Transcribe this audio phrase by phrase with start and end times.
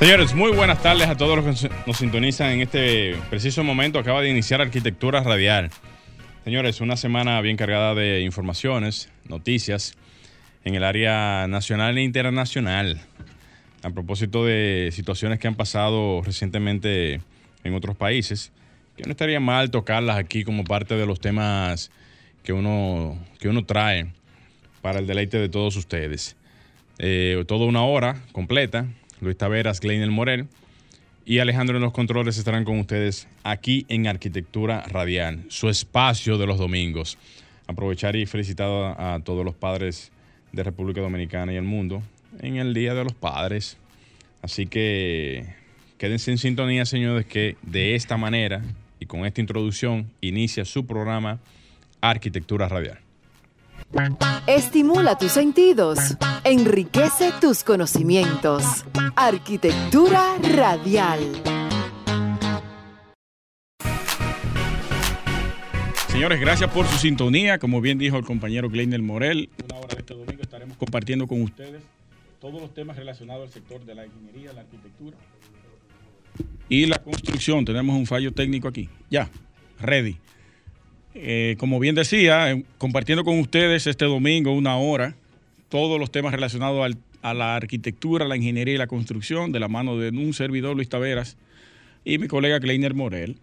[0.00, 3.98] Señores, muy buenas tardes a todos los que nos sintonizan en este preciso momento.
[3.98, 5.70] Acaba de iniciar Arquitectura Radial.
[6.42, 9.98] Señores, una semana bien cargada de informaciones, noticias
[10.64, 12.98] en el área nacional e internacional.
[13.82, 17.20] A propósito de situaciones que han pasado recientemente
[17.62, 18.52] en otros países,
[18.96, 21.90] que no estaría mal tocarlas aquí como parte de los temas
[22.42, 24.06] que uno, que uno trae
[24.80, 26.38] para el deleite de todos ustedes.
[26.98, 28.86] Eh, toda una hora completa
[29.20, 30.46] Luis Taveras, Gleinel Morel
[31.26, 36.46] y Alejandro en los controles estarán con ustedes aquí en Arquitectura Radial, su espacio de
[36.46, 37.18] los domingos.
[37.66, 40.10] Aprovechar y felicitar a, todos los padres
[40.52, 42.02] de República Dominicana y el mundo
[42.40, 43.76] en el Día de los Padres.
[44.42, 45.46] Así que
[45.98, 48.62] quédense en sintonía, señores, que de esta manera
[48.98, 51.38] y con esta introducción inicia su programa
[52.00, 52.98] Arquitectura Radial.
[54.46, 55.98] Estimula tus sentidos,
[56.44, 58.84] enriquece tus conocimientos.
[59.16, 61.20] Arquitectura radial.
[66.08, 67.58] Señores, gracias por su sintonía.
[67.58, 71.42] Como bien dijo el compañero Gleiner Morel, una hora de este domingo estaremos compartiendo con
[71.42, 71.82] ustedes
[72.40, 75.16] todos los temas relacionados al sector de la ingeniería, la arquitectura
[76.68, 77.64] y la construcción.
[77.64, 78.88] Tenemos un fallo técnico aquí.
[79.10, 79.28] Ya,
[79.80, 80.16] ready.
[81.14, 85.14] Eh, como bien decía, eh, compartiendo con ustedes este domingo una hora
[85.68, 89.98] todos los temas relacionados a la arquitectura, la ingeniería y la construcción, de la mano
[89.98, 91.36] de un servidor Luis Taveras
[92.04, 93.36] y mi colega Kleiner Morel.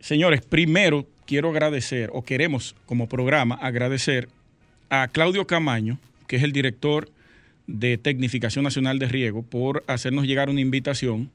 [0.00, 4.28] Señores, primero quiero agradecer, o queremos como programa agradecer
[4.90, 7.10] a Claudio Camaño, que es el director
[7.66, 11.30] de Tecnificación Nacional de Riego, por hacernos llegar una invitación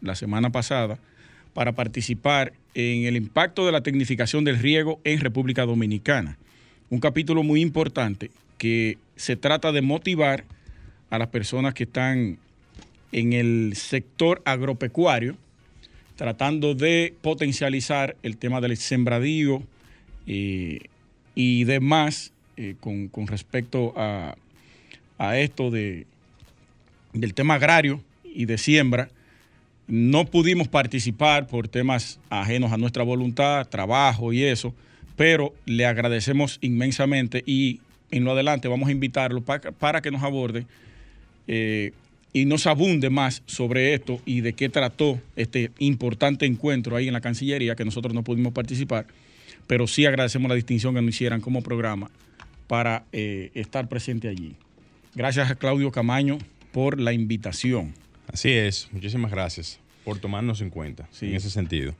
[0.00, 0.98] la semana pasada
[1.54, 6.38] para participar en el impacto de la tecnificación del riego en República Dominicana.
[6.90, 10.44] Un capítulo muy importante que se trata de motivar
[11.10, 12.38] a las personas que están
[13.12, 15.36] en el sector agropecuario,
[16.16, 19.62] tratando de potencializar el tema del sembradío
[20.26, 20.80] eh,
[21.34, 24.36] y demás eh, con, respecto a,
[25.18, 26.06] a esto de,
[27.12, 29.08] del tema agrario y de siembra
[29.92, 34.74] no pudimos participar por temas ajenos a nuestra voluntad, trabajo y eso,
[35.16, 37.80] pero le agradecemos inmensamente y
[38.10, 40.64] en lo adelante vamos a invitarlo para, que nos aborde
[41.46, 41.92] eh,
[42.32, 47.12] y nos abunde más sobre esto y de qué trató este importante encuentro ahí en
[47.12, 49.04] la Cancillería que nosotros no pudimos participar,
[49.66, 52.10] pero sí agradecemos la distinción que nos hicieran como programa
[52.66, 54.54] para eh, estar presente allí.
[55.14, 56.38] Gracias a Claudio Camaño
[56.72, 57.92] por la invitación.
[58.32, 61.94] Así es, muchísimas gracias por tomarnos en cuenta en ese sentido.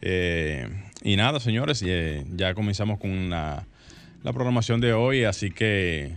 [0.00, 0.68] Eh,
[1.02, 3.64] y nada, señores, eh, ya comenzamos con la,
[4.22, 6.12] programación de hoy, así que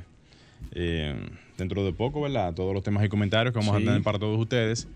[0.73, 1.15] eh,
[1.57, 2.53] dentro de poco, ¿verdad?
[2.53, 4.87] Todos los temas y comentarios que vamos a tener para todos ustedes.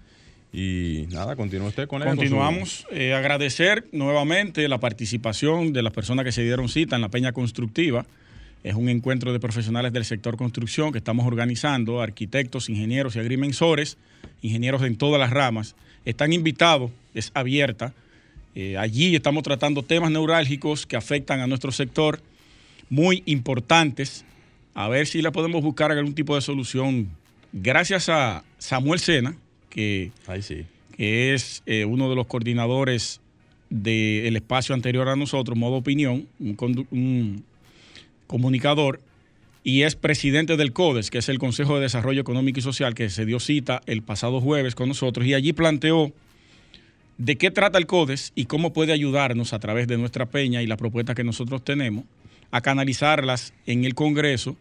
[0.52, 2.08] Y nada, continúa usted con él.
[2.08, 2.86] Continuamos.
[2.92, 8.06] agradecer nuevamente la participación de las personas que se dieron cita en la Peña Constructiva.
[8.64, 13.98] Es un encuentro de profesionales del sector construcción que estamos organizando, arquitectos, ingenieros y agrimensores,
[14.42, 15.76] ingenieros en todas las ramas.
[16.06, 17.94] Están invitados, es abierta.
[18.54, 22.22] Eh, allí estamos tratando temas neurálgicos que afectan a nuestro sector,
[22.90, 24.24] muy importantes.
[24.76, 27.10] A ver si le podemos buscar algún tipo de solución.
[27.52, 29.36] Gracias a Samuel Sena,
[29.70, 30.12] que,
[30.96, 33.20] que es eh, uno de los coordinadores
[33.70, 37.44] del espacio anterior a nosotros, Modo Opinión, un
[38.28, 39.02] comunicador,
[39.66, 43.10] y es presidente del CODES, que es el Consejo de Desarrollo Económico y Social, que
[43.10, 46.14] se dio cita el pasado jueves con nosotros, y allí planteó
[47.18, 50.68] de qué trata el CODES y cómo puede ayudarnos a través de nuestra peña y
[50.68, 52.06] la propuesta que nosotros tenemos
[52.52, 54.56] a canalizarlas en el Congreso,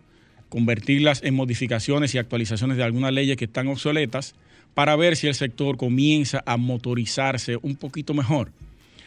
[0.48, 4.34] convertirlas en modificaciones y actualizaciones de algunas leyes que están obsoletas,
[4.72, 8.52] para ver si el sector comienza a motorizarse un poquito mejor.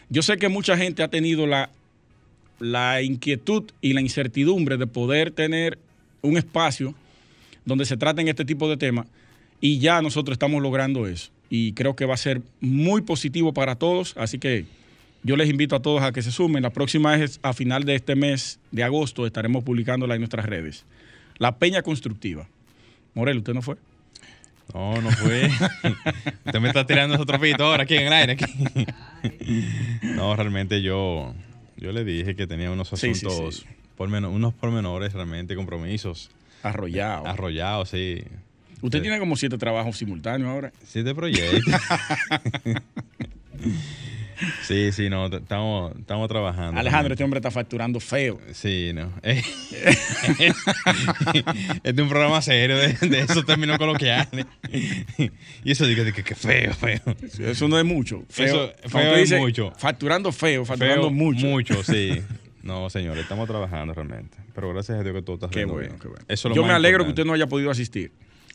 [0.09, 1.71] Yo sé que mucha gente ha tenido la
[2.59, 5.77] la inquietud y la incertidumbre de poder tener
[6.27, 6.93] un espacio
[7.65, 9.07] donde se traten este tipo de temas
[9.59, 13.75] y ya nosotros estamos logrando eso y creo que va a ser muy positivo para
[13.75, 14.65] todos, así que
[15.23, 16.63] yo les invito a todos a que se sumen.
[16.63, 20.85] La próxima es a final de este mes de agosto, estaremos publicándola en nuestras redes.
[21.37, 22.47] La Peña Constructiva.
[23.13, 23.75] Morel, ¿usted no fue?
[24.73, 25.47] No, no fue.
[26.45, 28.37] usted me está tirando esos tropitos ahora aquí en el aire.
[30.01, 31.33] no, realmente yo
[31.77, 33.65] Yo le dije que tenía unos asuntos,
[33.97, 36.29] Por unos pormenores realmente, compromisos.
[36.63, 37.27] Arrollados.
[37.27, 38.23] Arrollados, sí.
[38.81, 40.71] Usted tiene como siete trabajos simultáneos ahora.
[40.85, 41.63] Siete proyectos.
[44.61, 46.79] Sí, sí, no, estamos, estamos trabajando.
[46.79, 48.39] Alejandro, este hombre está facturando feo.
[48.53, 49.11] Sí, no.
[49.23, 50.53] este
[51.83, 54.45] es un programa serio de, esos términos coloquiales.
[55.63, 57.01] y eso dice que, que, feo, feo.
[57.39, 58.23] Eso no es mucho.
[58.29, 59.73] Feo, feo es mucho.
[59.75, 61.47] Facturando feo, facturando mucho.
[61.47, 62.21] Mucho, sí.
[62.67, 64.37] No, señor, estamos trabajando realmente.
[64.53, 66.25] Pero gracias a Dios que todo está Qué bueno, qué bueno.
[66.53, 68.11] Yo me alegro que usted no haya podido asistir.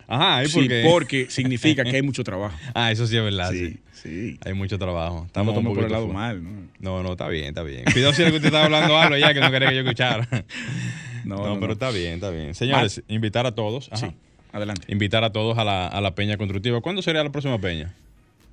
[0.06, 2.54] Ajá, ¿y por sí, porque significa que hay mucho trabajo.
[2.74, 3.50] Ah, eso sí es verdad.
[3.50, 4.38] Sí, sí.
[4.44, 5.24] Hay mucho trabajo.
[5.24, 6.50] Estamos no, por el lado mal, ¿no?
[6.78, 7.84] No, no, está bien, está bien.
[7.90, 10.28] Cuidado si que usted está hablando algo ya que no quería que yo escuchara.
[11.24, 12.52] No, no, pero está bien, está bien.
[12.52, 13.88] Señores, invitar a todos.
[13.94, 14.06] Sí,
[14.52, 14.92] adelante.
[14.92, 16.80] Invitar a todos a la, a la Peña Constructiva.
[16.80, 17.94] ¿Cuándo sería la próxima Peña?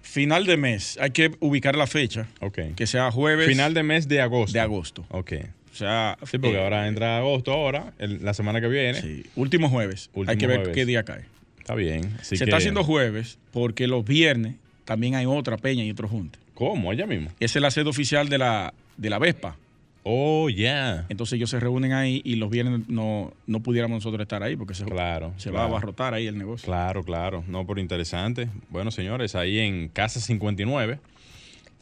[0.02, 0.98] Final de mes.
[1.00, 2.28] Hay que ubicar la fecha.
[2.42, 2.60] Ok.
[2.76, 3.48] Que sea jueves.
[3.48, 4.54] Final de mes de agosto.
[4.54, 5.06] De agosto.
[5.10, 5.34] Ok.
[5.72, 6.18] O sea.
[6.24, 9.02] Sí, porque eh, ahora entra agosto, ahora, la semana que viene.
[9.02, 9.26] Sí.
[9.36, 10.10] Último jueves.
[10.28, 11.26] Hay que ver qué día cae.
[11.60, 12.18] Está bien.
[12.22, 14.56] Se está haciendo jueves porque los viernes
[14.86, 16.40] también hay otra peña y otro junte.
[16.56, 16.90] ¿Cómo?
[16.90, 17.30] Allá mismo.
[17.40, 19.56] Esa es la sede oficial de la, de la Vespa.
[20.04, 21.06] Oh, ya.
[21.10, 24.74] Entonces ellos se reúnen ahí y los viernes no, no pudiéramos nosotros estar ahí porque
[24.74, 26.66] se, claro, se va a abarrotar ahí el negocio.
[26.66, 27.44] Claro, claro.
[27.48, 28.50] No, por interesante.
[28.70, 31.00] Bueno, señores, ahí en Casa 59,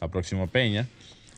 [0.00, 0.86] la próxima peña.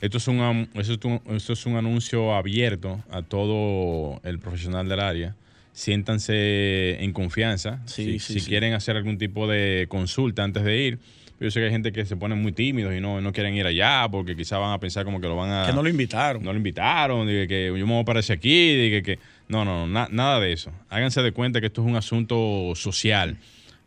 [0.00, 5.36] Esto es un, esto es un anuncio abierto a todo el profesional del área
[5.72, 7.80] siéntanse en confianza.
[7.86, 10.98] si, quieren hacer algún tipo de consulta antes de ir.
[11.40, 13.64] Yo sé que hay gente que se pone muy tímidos y no, no quieren ir
[13.64, 15.66] allá porque quizás van a pensar como que lo van a...
[15.66, 16.42] Que no lo invitaron.
[16.42, 19.18] No lo invitaron, que, que yo me voy a aparecer aquí, que, que...
[19.48, 20.70] No, no, no nada de eso.
[20.90, 23.38] Háganse de cuenta que esto es un asunto social.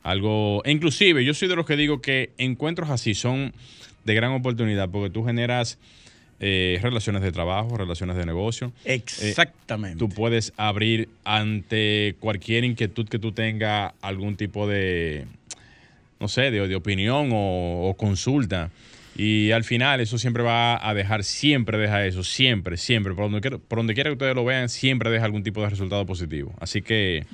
[0.01, 0.63] Algo...
[0.65, 3.53] E inclusive, yo soy de los que digo que encuentros así son
[4.03, 5.77] de gran oportunidad porque tú generas
[6.39, 8.73] eh, relaciones de trabajo, relaciones de negocio.
[8.83, 9.99] Eh, Exactamente.
[9.99, 15.25] tú puedes abrir ante cualquier inquietud que tú tengas algún tipo de,
[16.23, 18.71] no sé, de, opinión o, consulta.
[19.17, 23.41] Y al final eso siempre va a dejar, siempre deja eso, siempre, siempre, por donde,
[23.41, 26.53] quiera, por donde quiera que ustedes lo vean, siempre deja algún tipo de resultado positivo.
[26.61, 27.25] Así que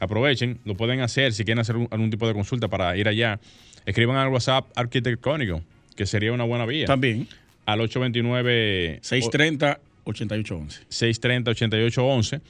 [0.00, 3.40] aprovechen, lo pueden hacer, si quieren hacer algún tipo de consulta para ir allá,
[3.86, 5.62] escriban al WhatsApp arquitectónico,
[5.96, 6.84] que sería una buena vía.
[6.84, 7.26] También
[7.64, 12.40] al 829 630 8811.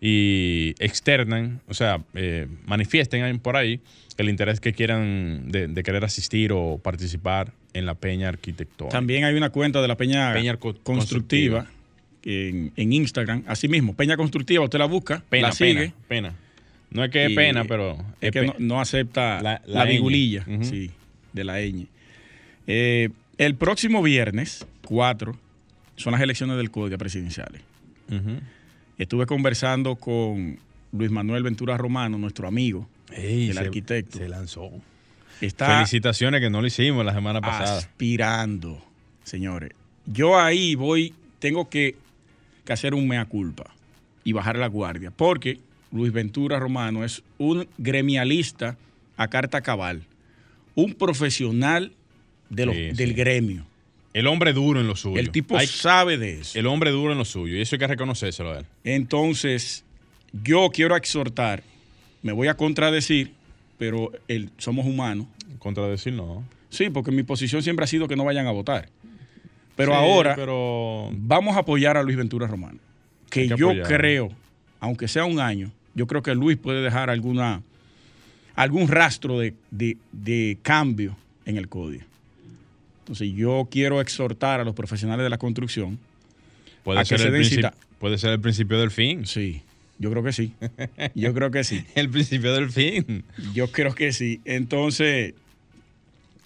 [0.00, 3.80] y externan, o sea, eh, manifiesten por ahí
[4.16, 8.96] el interés que quieran de, querer asistir o participar en la Peña Arquitectónica.
[8.96, 10.34] También hay una cuenta de la Peña,
[10.82, 11.66] Constructiva,
[12.24, 15.92] En, Instagram, así mismo, Peña Constructiva, usted la busca, pena, la sigue.
[16.08, 16.34] Pena,
[16.90, 17.96] No es que es pena, pero...
[18.20, 20.90] Es, que no, acepta la, la, vigulilla sí,
[21.32, 21.86] de la ñ.
[22.66, 23.08] Eh,
[23.38, 25.36] el próximo viernes, 4,
[25.96, 27.62] son las elecciones del Código presidenciales.
[28.98, 30.58] Estuve conversando con
[30.92, 34.18] Luis Manuel Ventura Romano, nuestro amigo, el arquitecto.
[34.18, 34.70] Se lanzó.
[35.38, 37.78] Felicitaciones que no lo hicimos la semana pasada.
[37.78, 38.84] Aspirando,
[39.22, 39.70] señores.
[40.04, 41.94] Yo ahí voy, tengo que,
[42.64, 43.70] que hacer un mea culpa
[44.24, 45.60] y bajar la guardia, porque
[45.92, 48.76] Luis Ventura Romano es un gremialista
[49.16, 50.02] a carta cabal,
[50.74, 51.92] un profesional
[52.50, 53.64] del gremio.
[54.14, 55.18] El hombre duro en lo suyo.
[55.18, 56.58] El tipo sabe de eso.
[56.58, 57.56] El hombre duro en lo suyo.
[57.56, 58.66] Y eso hay que reconocérselo a él.
[58.84, 59.84] Entonces,
[60.32, 61.62] yo quiero exhortar,
[62.22, 63.32] me voy a contradecir,
[63.78, 65.26] pero el, somos humanos.
[65.58, 66.44] Contradecir no.
[66.70, 68.88] Sí, porque mi posición siempre ha sido que no vayan a votar.
[69.76, 70.36] Pero ahora
[71.12, 72.78] vamos a apoyar a Luis Ventura Romano.
[73.30, 74.30] Que, yo creo,
[74.80, 77.62] aunque sea un año, yo creo que Luis puede dejar alguna
[78.56, 82.04] algún rastro de, de cambio en el código.
[83.08, 85.98] Entonces yo quiero exhortar a los profesionales de la construcción
[86.84, 89.24] puede ser el Puede ser el principio del fin.
[89.24, 89.62] Sí,
[89.98, 90.52] yo creo que sí.
[91.14, 91.86] Yo creo que sí.
[91.94, 93.24] el principio del fin.
[93.54, 94.42] Yo creo que sí.
[94.44, 95.32] Entonces,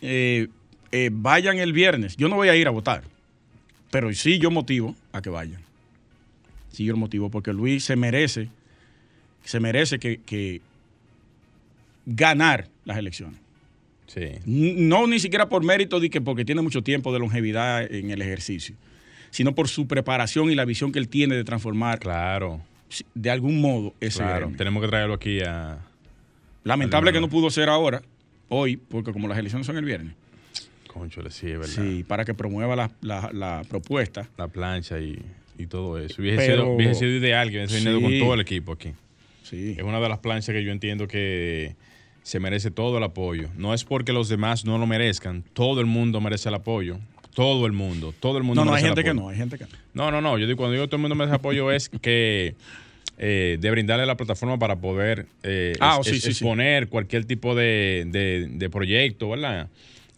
[0.03, 0.47] eh,
[0.93, 2.17] eh, vayan el viernes.
[2.17, 3.03] Yo no voy a ir a votar,
[3.91, 5.63] pero sí yo motivo a que vayan.
[6.71, 8.51] Sí yo motivo porque Luis se merece,
[9.45, 10.61] se merece que
[12.07, 13.42] ganar las elecciones.
[14.45, 18.23] No ni siquiera por mérito de que porque tiene mucho tiempo de longevidad en el
[18.23, 18.75] ejercicio,
[19.31, 21.99] sino por su preparación y la visión que él tiene de transformar.
[21.99, 22.61] Claro.
[23.15, 25.79] De algún modo ese Claro, tenemos que traerlo aquí a.
[26.65, 28.03] Lamentable que no pudo ser ahora,
[28.49, 30.15] hoy, porque como las elecciones son el viernes.
[30.87, 31.83] Concho, sí, es verdad.
[31.83, 34.29] Sí, para que promueva la, propuesta.
[34.37, 35.19] La plancha y,
[35.69, 36.21] todo eso.
[36.21, 36.77] Hubiese, sido,
[37.09, 38.93] ideal que hubiese venido con todo el equipo aquí.
[39.43, 39.75] Sí.
[39.79, 41.77] Es una de las planchas que yo entiendo que
[42.23, 43.49] se merece todo el apoyo.
[43.57, 46.99] No es porque los demás no lo merezcan, todo el mundo merece el apoyo.
[47.35, 48.63] Todo el mundo, todo el mundo.
[48.63, 49.71] No, no, hay gente que no, hay gente que no.
[49.95, 50.37] No, no, no.
[50.39, 52.55] Yo digo, cuando digo todo el mundo merece apoyo es que
[53.17, 56.45] eh, de brindarle la plataforma para poder eh, Ah, es- sí, es- sí, sí.
[56.45, 59.69] exponer cualquier tipo de, de- de proyecto, ¿verdad?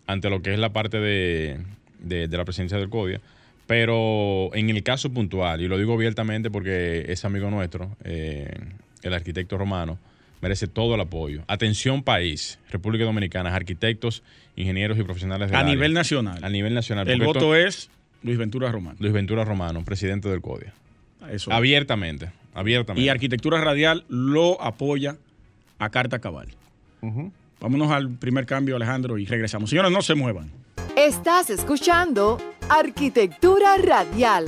[0.09, 1.59] Ante lo que es la parte de,
[2.01, 3.21] de- de la presidencia del CODIA.
[3.69, 8.53] Pero en el caso puntual, y lo digo abiertamente porque es amigo nuestro, eh,
[9.03, 9.99] el arquitecto romano,
[10.45, 11.43] merece todo el apoyo.
[11.49, 14.23] Atención país, República Dominicana, arquitectos,
[14.57, 15.73] ingenieros y profesionales del A área.
[15.73, 16.45] nivel nacional.
[16.45, 17.09] A nivel nacional.
[17.09, 17.89] El esto- voto es
[18.23, 18.97] Luis Ventura Román.
[18.99, 20.75] Luis Ventura Romano, presidente del CODIA.
[21.31, 21.51] Eso.
[21.51, 23.03] Abiertamente, abiertamente.
[23.05, 25.17] Y Arquitectura Radial lo apoya
[25.79, 26.49] a carta cabal.
[27.61, 29.71] Vámonos al primer cambio, Alejandro, y regresamos.
[29.71, 30.51] Señores, no se muevan.
[30.97, 34.47] Estás escuchando Arquitectura Radial.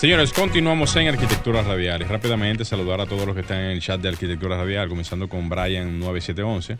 [0.00, 2.00] Señores, continuamos en Arquitectura Radial.
[2.00, 5.28] Y rápidamente saludar a todos los que están en el chat de Arquitectura Radial, comenzando
[5.28, 6.78] con Brian 9711,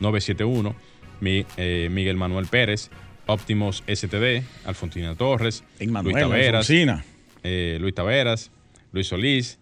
[0.00, 0.74] 971,
[1.20, 2.90] Mi- eh, Miguel Manuel Pérez,
[3.26, 5.62] Optimus STD, Alfontina Torres,
[6.04, 6.66] Luis Taveras,
[7.42, 8.50] eh, Luis Taveras,
[8.92, 9.58] Luis Solís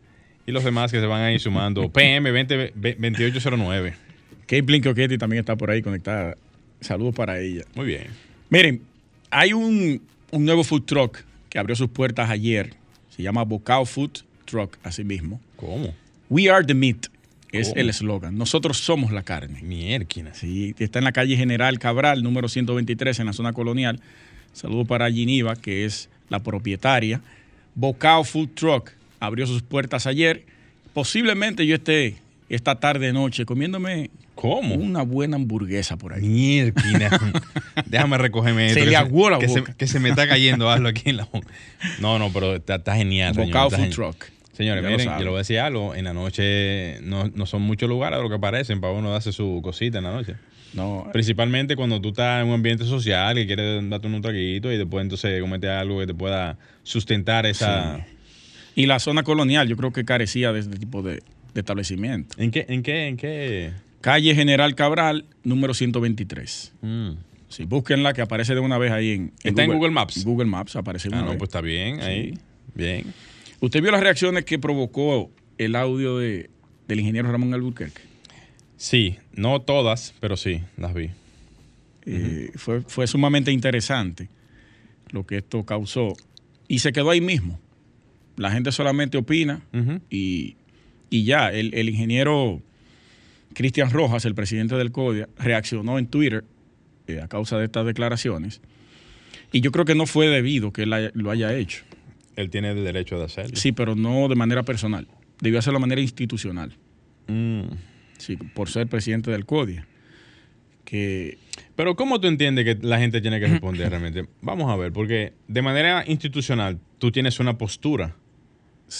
[0.46, 1.90] y los demás que se van a ir sumando.
[1.90, 3.94] PM 20 2809.
[4.42, 6.36] Kate Blinkoketti también está por ahí conectada.
[6.80, 7.62] Saludos para ella.
[7.74, 8.06] Muy bien.
[8.48, 8.82] Miren,
[9.30, 11.18] hay un, un nuevo food truck
[11.48, 12.74] que abrió sus puertas ayer.
[13.14, 15.40] Se llama Bocao Food Truck, así mismo.
[15.56, 15.94] ¿Cómo?
[16.30, 17.08] We are the meat
[17.52, 17.80] es ¿Cómo?
[17.80, 18.38] el eslogan.
[18.38, 19.60] Nosotros somos la carne.
[19.62, 20.32] Mierquina.
[20.34, 24.00] Sí, está en la calle General Cabral, número 123, en la zona colonial.
[24.54, 27.20] Saludo para Giniva, que es la propietaria.
[27.74, 28.90] Bocao Food Truck
[29.20, 30.44] abrió sus puertas ayer.
[30.94, 32.16] Posiblemente yo esté
[32.48, 34.10] esta tarde noche comiéndome
[34.42, 34.74] ¿Cómo?
[34.74, 36.22] una buena hamburguesa por ahí.
[36.22, 37.10] Mierquina.
[37.86, 40.68] Déjame recogerme Se esto, le que aguó la que se, que se me está cayendo
[40.68, 41.46] algo aquí en la boca.
[42.00, 43.34] No, no, pero está, está genial.
[43.34, 43.90] señor, está Food genial.
[43.90, 44.24] Truck.
[44.52, 45.94] Señores, Ya miren, yo le voy a decir algo.
[45.94, 49.30] En la noche no, no son muchos lugares de lo que parecen para uno darse
[49.30, 50.34] su cosita en la noche.
[50.74, 54.76] No, Principalmente cuando tú estás en un ambiente social y quieres darte un traguito y
[54.76, 58.04] después entonces comete algo que te pueda sustentar esa...
[58.74, 61.22] Y la zona colonial yo creo que carecía de este tipo de,
[61.54, 62.34] de establecimiento.
[62.38, 62.66] ¿En qué?
[62.68, 63.06] ¿En qué?
[63.06, 63.70] ¿En qué?
[64.02, 66.74] Calle General Cabral, número 123.
[66.82, 67.10] Mm.
[67.48, 70.24] Sí, búsquenla que aparece de una vez ahí en, ¿Está en Google Maps?
[70.24, 71.38] Google Maps aparece de Ah, una no, vez.
[71.38, 72.34] pues está bien, ahí.
[72.74, 73.12] Bien.
[73.60, 76.50] ¿Usted vio las reacciones que provocó el audio de,
[76.88, 78.02] del ingeniero Ramón Albuquerque?
[78.76, 81.10] Sí, no todas, pero sí, las vi.
[82.06, 84.28] Eh, fue, fue sumamente interesante
[85.10, 86.14] lo que esto causó.
[86.68, 87.60] Y se quedó ahí mismo.
[88.36, 89.60] La gente solamente opina
[90.10, 90.56] y,
[91.10, 91.52] y ya.
[91.52, 92.62] El, el ingeniero
[93.54, 96.44] Cristian Rojas, el presidente del CODIA, reaccionó en Twitter
[97.06, 98.60] eh, a causa de estas declaraciones.
[99.52, 101.84] Y yo creo que no fue debido que él haya- lo haya hecho.
[102.36, 103.56] Él tiene el derecho de hacerlo.
[103.56, 105.06] Sí, pero no de manera personal.
[105.40, 106.72] Debió hacerlo de manera institucional.
[107.26, 107.62] Mm.
[108.18, 109.86] Sí, por ser presidente del CODIA.
[110.84, 111.38] Que
[111.76, 114.26] Pero ¿cómo tú entiendes que la gente tiene que responder realmente?
[114.40, 118.16] Vamos a ver, porque de manera institucional tú tienes una postura,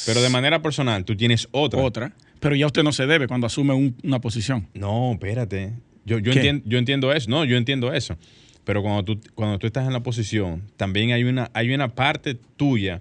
[0.06, 1.80] pero de manera personal tú tienes otra.
[1.82, 4.66] otra, pero ya usted no se debe cuando asume un- una posición.
[4.75, 5.72] No, espérate.
[6.04, 7.30] Yo, yo, entiendo, yo entiendo eso.
[7.30, 8.18] No, yo entiendo eso.
[8.64, 12.37] Pero cuando tú, cuando tú estás en la posición, también hay una, hay una parte
[12.56, 13.00] tuya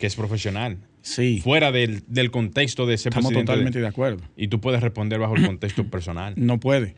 [0.00, 3.52] que es profesional, Sí, fuera del, del contexto de ser estamos presidente.
[3.52, 4.22] totalmente de acuerdo.
[4.36, 6.34] y tú puedes responder bajo el contexto personal.
[6.36, 6.94] No puede.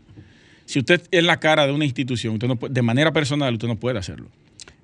[0.64, 3.68] Si usted es la cara de una institución, usted no puede- de manera personal, usted
[3.68, 4.28] no puede hacerlo.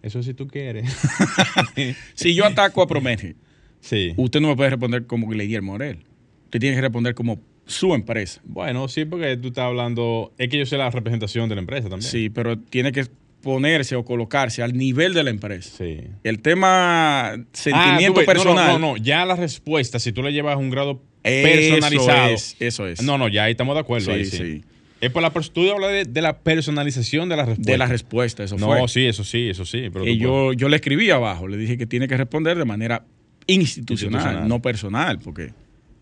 [0.03, 0.85] Eso si tú quieres.
[2.15, 3.35] Si yo ataco a Promeje,
[3.81, 4.13] sí.
[4.17, 5.99] usted no me puede responder como Guillermo Morel.
[6.47, 8.41] Usted tiene que responder como su empresa.
[8.45, 10.33] Bueno, sí, porque tú estás hablando.
[10.39, 12.11] Es que yo sé la representación de la empresa también.
[12.11, 13.07] Sí, pero tiene que
[13.43, 15.71] ponerse o colocarse al nivel de la empresa.
[15.79, 15.99] Sí.
[16.25, 18.67] El tema Ah, sentimiento ves, no, personal.
[18.73, 22.31] No, no, no, ya la respuesta, si tú le llevas un grado Eso personalizado.
[22.31, 23.03] es, eso es.
[23.03, 24.07] No, no, ya ahí estamos de acuerdo.
[24.07, 24.37] Sí, ahí sí.
[24.37, 24.65] sí.
[25.01, 27.73] Es por la, tú hablas de, de la personalización de la respuesta.
[27.73, 28.89] De la respuesta, eso No, fue.
[28.89, 29.91] sí, eso sí, eso sí.
[29.93, 33.05] Pero tú yo, yo le escribí abajo, le dije que tiene que responder de manera
[33.47, 34.49] institucional, Institucional.
[34.49, 35.53] no personal, porque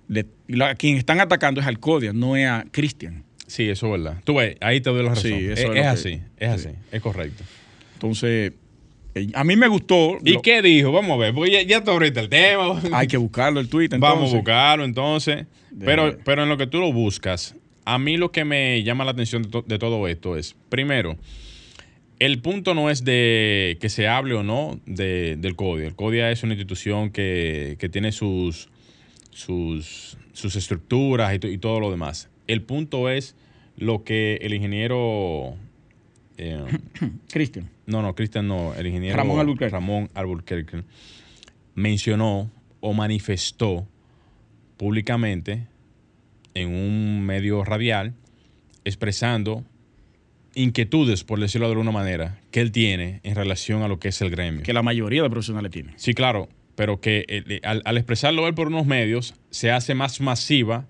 [0.08, 0.26] le-
[0.64, 3.25] a quien están atacando es al CODIA, no es a Cristian.
[3.46, 4.20] Sí, eso es verdad.
[4.25, 5.30] Tú ves, ahí te doy la razón.
[5.30, 6.08] Sí, es, eso es es que- así,
[6.38, 6.68] es sí.
[6.68, 7.44] así, es correcto.
[7.94, 8.52] Entonces,
[9.14, 10.18] eh, a mí me gustó.
[10.25, 10.90] ¿Y lo- qué dijo?
[10.92, 12.80] Vamos a ver, porque ya, ya te abriste el tema.
[12.92, 13.88] Hay que buscarlo el tweet.
[13.90, 14.34] Vamos a entonces.
[14.38, 15.46] buscarlo entonces.
[15.70, 19.04] De- Pero, pero en lo que tú lo buscas, a mí lo que me llama
[19.04, 21.16] la atención de, to- de todo esto es, primero,
[22.20, 25.87] el punto no es de que se hable o no de- del CODIA.
[25.88, 28.68] El CODIA es una institución que, que tiene sus,
[29.34, 32.30] sus, sus estructuras y, to- y todo lo demás.
[32.46, 33.34] El punto es
[33.76, 35.54] lo que el ingeniero...
[36.38, 36.64] eh,
[37.30, 37.68] Cristian.
[37.86, 39.72] no, no, Cristian no, el ingeniero Ramón Albuquerque.
[39.72, 40.82] Ramón Albuquerque
[41.74, 42.50] mencionó
[42.80, 43.86] o manifestó
[44.76, 45.66] públicamente
[46.54, 48.14] en un medio radial
[48.84, 49.64] expresando
[50.54, 54.20] inquietudes, por decirlo de alguna manera, que él tiene en relación a lo que es
[54.20, 54.62] el gremio.
[54.62, 55.94] Que la mayoría de profesionales tiene.
[55.96, 60.87] Sí, claro, pero que eh, al, expresarlo él por unos medios se hace más masiva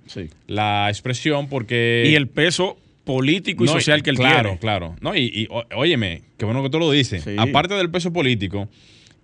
[0.47, 2.05] la expresión porque...
[2.07, 4.33] Y el peso político y social que él tiene.
[4.33, 4.97] Claro, claro.
[5.01, 7.27] No, y, óyeme, qué bueno que tú lo dices.
[7.39, 8.69] Aparte del peso político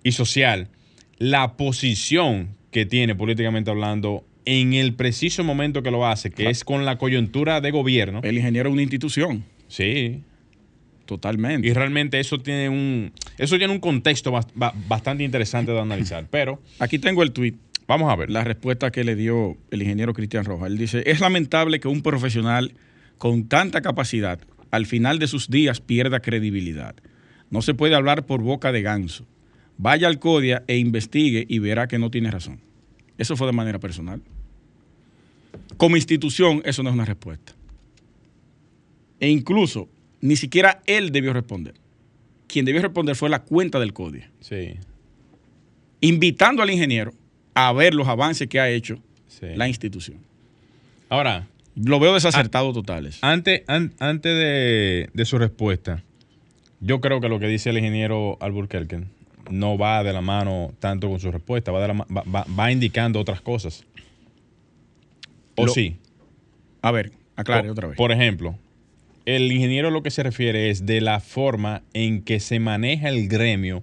[0.02, 0.68] y social,
[1.18, 6.64] la posición que tiene políticamente hablando en el preciso momento que lo hace, que es
[6.64, 8.20] con la coyuntura de gobierno.
[8.22, 9.44] El ingeniero es una institución.
[9.68, 10.20] Sí.
[11.10, 11.66] Totalmente.
[11.66, 14.30] Y realmente eso tiene un, eso tiene un contexto
[14.86, 16.24] bastante interesante de analizar.
[16.30, 16.62] Pero.
[16.78, 17.54] Aquí tengo el tweet.
[17.88, 18.30] Vamos a ver.
[18.30, 20.68] La respuesta que le dio el ingeniero Cristian Rojas.
[20.68, 22.74] Él dice: Es lamentable que un profesional
[23.18, 24.38] con tanta capacidad
[24.70, 26.94] al final de sus días pierda credibilidad.
[27.50, 29.26] No se puede hablar por boca de ganso.
[29.78, 32.60] Vaya al CODIA e investigue y verá que no tiene razón.
[33.18, 34.22] Eso fue de manera personal.
[35.76, 37.52] Como institución, eso no es una respuesta.
[39.18, 39.88] E incluso,
[40.20, 41.74] ni siquiera él debió responder.
[42.46, 44.24] Quien debió responder fue la cuenta del código.
[44.40, 44.74] Sí.
[46.00, 47.12] Invitando al ingeniero
[47.54, 49.00] a ver los avances que ha hecho
[49.40, 50.18] la institución.
[51.08, 51.46] Ahora.
[51.76, 53.18] Lo veo desacertado totales.
[53.22, 54.34] Antes, antes
[55.12, 56.02] de, su respuesta,
[56.80, 59.04] yo creo que lo que dice el ingeniero Alburquerque
[59.50, 63.84] no va de la mano tanto con su respuesta, va, va, indicando otras cosas.
[65.56, 65.96] ¿O sí?
[66.82, 67.96] A ver, aclare otra vez.
[67.96, 68.58] Por ejemplo,
[69.36, 73.28] el ingeniero lo que se refiere es de la forma en que se maneja el
[73.28, 73.82] gremio,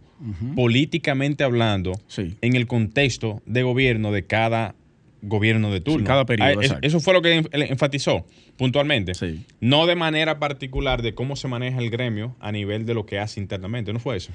[0.56, 4.75] políticamente hablando, en el contexto de gobierno de cada
[5.22, 6.06] gobierno de turno.
[6.06, 6.62] cada periodo.
[6.62, 8.25] Ah, eso fue lo que enfatizó
[8.56, 9.13] puntualmente.
[9.60, 13.20] No de manera particular de cómo se maneja el gremio a nivel de lo que
[13.20, 13.94] hace internamente.
[13.94, 14.32] ¿No fue eso?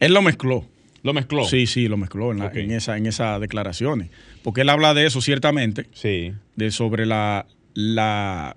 [0.00, 0.66] Él lo mezcló.
[1.02, 1.44] ¿Lo mezcló?
[1.44, 4.10] Sí, sí, lo mezcló en, en, esa, en esas declaraciones.
[4.42, 5.86] Porque él habla de eso ciertamente.
[5.92, 6.32] Sí.
[6.56, 8.56] De sobre la, la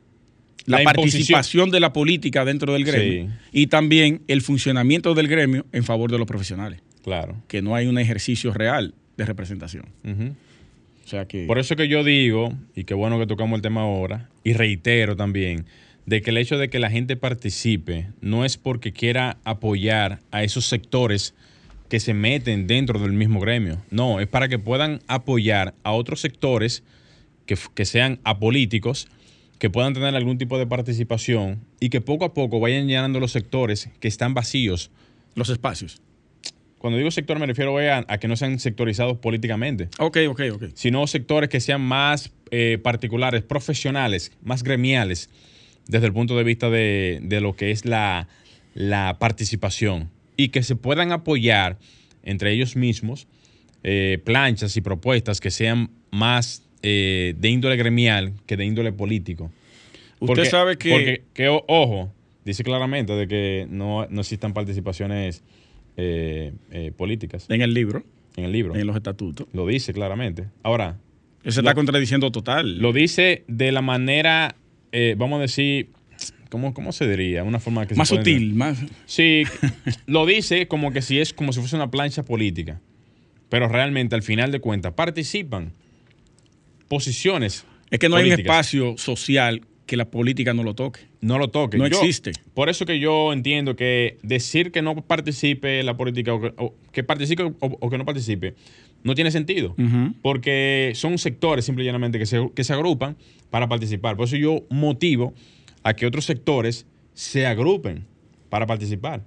[0.69, 5.83] la, participación de la política dentro del gremio y también el funcionamiento del gremio en
[5.83, 6.81] favor de los profesionales.
[7.03, 7.41] Claro.
[7.47, 9.85] Que no hay un ejercicio real de representación.
[10.03, 11.45] o sea que...
[11.45, 15.15] Por eso que yo digo, y qué bueno que tocamos el tema ahora, y reitero
[15.15, 15.65] también,
[16.05, 20.43] de que el hecho de que la gente participe no es porque quiera apoyar a
[20.43, 21.33] esos sectores
[21.89, 23.81] que se meten dentro del mismo gremio.
[23.89, 26.83] No, es para que puedan apoyar a otros sectores
[27.47, 29.07] que, que sean apolíticos
[29.59, 33.31] que puedan tener algún tipo de participación y que poco a poco vayan llenando los
[33.31, 34.89] sectores que están vacíos.
[35.35, 36.01] Los espacios.
[36.79, 39.89] Cuando digo sector me refiero a, a que no sean sectorizados políticamente.
[39.99, 40.63] Ok, ok, ok.
[40.73, 45.29] Sino sectores que sean más eh, particulares, profesionales, más gremiales,
[45.87, 48.27] desde el punto de vista de, lo que es la,
[49.19, 50.09] participación.
[50.37, 51.77] Y que se puedan apoyar
[52.23, 53.27] entre ellos mismos
[53.83, 59.51] eh, planchas y propuestas que sean más eh, de índole gremial que de índole político.
[60.19, 61.23] Usted sabe que...
[61.27, 62.11] Porque, ojo,
[62.45, 65.43] dice claramente de que no, no existan participaciones
[65.97, 67.45] eh, eh, políticas.
[67.49, 68.03] En el libro.
[68.35, 68.75] En el libro.
[68.75, 69.47] En los estatutos.
[69.53, 70.47] Lo dice claramente.
[70.63, 70.97] Ahora...
[71.41, 72.79] Eso está contradiciendo total.
[72.79, 74.55] Lo dice de la manera,
[75.15, 75.87] vamos a decir,
[76.49, 77.43] ¿Cómo, ¿cómo, se diría?
[77.43, 78.83] Una forma que más sutil, más.
[79.05, 79.43] Sí,
[80.07, 82.81] lo dice como que si es como si fuese una plancha política.
[83.49, 85.73] Pero realmente, al final de cuentas, participan
[86.89, 87.65] posiciones.
[87.89, 90.99] Es que no hay un espacio social que la política no lo toque.
[91.21, 91.77] No lo toque.
[91.77, 92.33] No existe.
[92.53, 97.03] Por eso que yo entiendo que decir que no participe en la política o que,
[97.03, 98.53] participe o, que no participe
[99.03, 99.75] no tiene sentido.
[100.21, 103.17] Porque son sectores simple y llanamente que se, que se agrupan
[103.49, 104.15] para participar.
[104.15, 105.33] Por eso yo motivo
[105.83, 108.05] a que otros sectores se agrupen
[108.49, 109.23] para participar.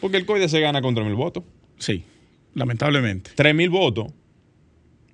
[0.00, 1.44] Porque el COIDE se gana con 3.000 votos.
[1.78, 2.04] Sí,
[2.54, 3.30] lamentablemente.
[3.36, 4.12] 3.000 votos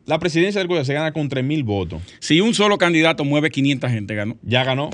[0.09, 2.03] la presidencia del gobierno se gana con 3.000 votos.
[2.18, 4.38] Si un solo candidato mueve 500 gente, ganó.
[4.42, 4.88] Ya ganó.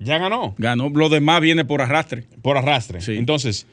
[0.00, 0.56] Ya ganó.
[0.58, 0.88] Ganó.
[0.90, 2.24] Lo demás viene por arrastre.
[2.42, 3.00] Por arrastre.
[3.00, 3.12] Sí.
[3.16, 3.68] Entonces,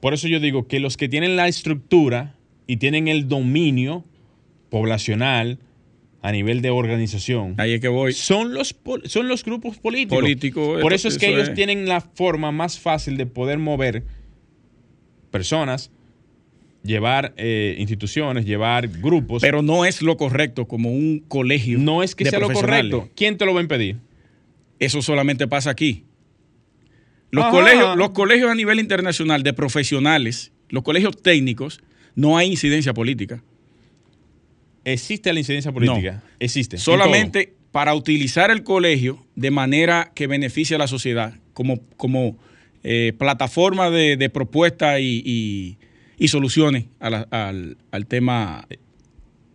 [0.00, 2.34] por eso yo digo que los que tienen la estructura
[2.66, 4.02] y tienen el dominio
[4.70, 5.58] poblacional
[6.22, 7.54] a nivel de organización.
[7.58, 8.14] Ahí es que voy.
[8.14, 8.74] Son los,
[9.04, 10.20] son los grupos políticos.
[10.20, 10.80] Políticos.
[10.80, 14.04] Por eso es que ellos tienen la forma más fácil de poder mover
[15.30, 15.90] personas
[16.82, 19.42] llevar eh, instituciones, llevar grupos.
[19.42, 21.78] Pero no es lo correcto como un colegio.
[21.78, 23.08] No es que sea lo correcto.
[23.14, 23.96] ¿Quién te lo va a impedir?
[24.78, 26.04] Eso solamente pasa aquí.
[27.30, 31.80] Los colegios, los colegios a nivel internacional de profesionales, los colegios técnicos,
[32.14, 33.42] no hay incidencia política.
[34.84, 36.22] ¿Existe la incidencia política?
[36.40, 36.76] Existe.
[36.76, 42.36] Solamente para utilizar el colegio de manera que beneficie a la sociedad como, como
[42.82, 45.78] eh, plataforma de, propuesta y y
[46.28, 47.76] soluciones al,
[48.08, 48.66] tema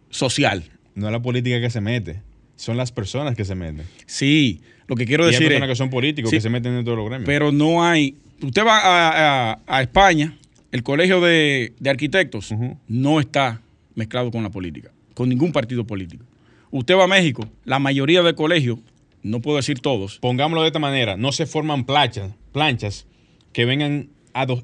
[0.10, 0.64] social.
[0.96, 2.22] No es la política que se mete,
[2.56, 3.86] son las personas que se meten.
[4.06, 7.08] Sí, Lo que quiero decir es que son políticos que se meten dentro de los
[7.08, 7.26] gremios.
[7.26, 8.16] Pero no hay.
[8.42, 10.38] Usted va a, España,
[10.72, 12.54] el colegio de, arquitectos
[12.88, 13.62] no está
[13.96, 16.24] mezclado con la política, con ningún partido político.
[16.70, 18.80] Usted va a México, la mayoría de colegios,
[19.24, 20.20] no puedo decir todos.
[20.20, 23.08] Pongámoslo de esta manera, no se forman planchas, planchas
[23.54, 24.10] que vengan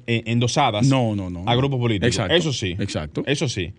[0.06, 2.08] eh, endosadas no, no, no, a grupos políticos.
[2.08, 2.76] Exacto, eso sí.
[2.78, 3.22] Exacto.
[3.26, 3.72] Eso sí.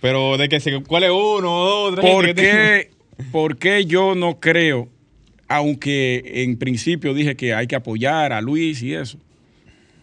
[0.00, 1.94] Pero de que se cuál es uno dos,
[2.34, 2.88] tres.
[3.30, 4.88] ¿Por qué yo no creo
[5.48, 9.18] aunque en principio dije que hay que apoyar a Luis y eso,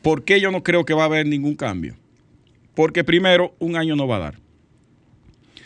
[0.01, 1.95] ¿por qué yo no creo que va a haber ningún cambio?
[2.73, 4.39] Porque primero, un año no va a dar.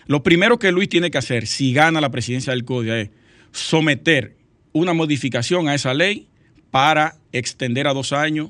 [0.07, 3.09] Lo primero que Luis tiene que hacer si gana la presidencia del CODIA es
[3.51, 4.35] someter
[4.71, 6.27] una modificación a esa ley
[6.71, 8.49] para extender a dos años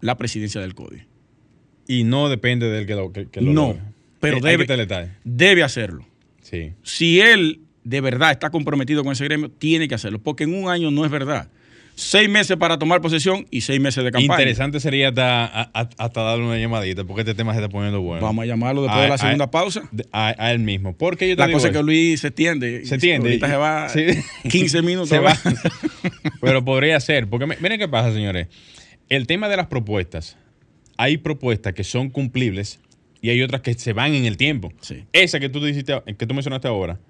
[0.00, 1.06] la presidencia del CODIA.
[1.86, 3.76] Y no depende del que lo, que, No,
[4.20, 6.06] pero eh, debe, debe hacerlo.
[6.42, 6.72] Sí.
[6.82, 10.70] Si él de verdad está comprometido con ese gremio, tiene que hacerlo, porque en un
[10.70, 11.48] año no es verdad.
[11.96, 14.40] Seis meses para tomar posesión y seis meses de campaña.
[14.40, 18.22] Interesante sería hasta, darle una llamadita, porque este tema se está poniendo bueno.
[18.22, 19.82] Vamos a llamarlo después de la segunda pausa.
[20.12, 20.96] A, él mismo.
[20.96, 22.86] Porque yo la cosa es que Luis se extiende.
[22.86, 23.28] Se extiende.
[23.28, 23.88] Ahorita se va
[24.50, 25.10] 15 minutos.
[25.10, 25.36] Se va.
[26.40, 27.28] Pero podría ser.
[27.28, 28.48] Porque miren qué pasa, señores.
[29.10, 30.36] El tema de las propuestas.
[30.96, 32.80] Hay propuestas que son cumplibles
[33.20, 34.72] y hay otras que se van en el tiempo.
[35.12, 37.00] Esa que tú, dijiste, que tú mencionaste ahora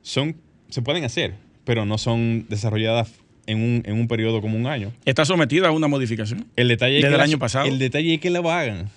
[0.00, 0.36] son,
[0.70, 3.12] se pueden hacer, pero no son desarrolladas
[3.46, 4.92] en un, en un periodo como un año.
[5.04, 6.46] Está sometida a una modificación.
[6.56, 7.66] El detalle desde es que el año pasado.
[7.66, 8.90] El detalle es que la hagan.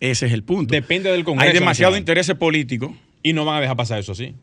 [0.00, 0.74] Ese es el punto.
[0.74, 1.48] Depende del Congreso.
[1.48, 2.94] Hay demasiado interés político.
[3.22, 4.34] Y no van a dejar pasar eso así.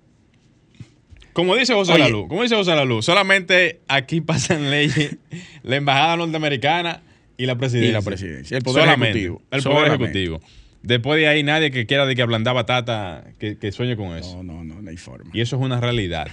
[1.33, 5.17] Como dice José Lalu, como dice José Lalu, solamente aquí pasan leyes
[5.63, 7.01] la embajada norteamericana
[7.43, 7.89] y la presidencia.
[7.89, 8.57] Y la presidencia.
[8.57, 9.41] El poder ejecutivo.
[9.51, 10.41] El poder ejecutivo.
[10.81, 14.43] Después de ahí nadie que quiera de que ablandar batata que, que sueñe con eso.
[14.43, 15.29] No, no, no, no hay forma.
[15.33, 16.27] Y eso es una realidad.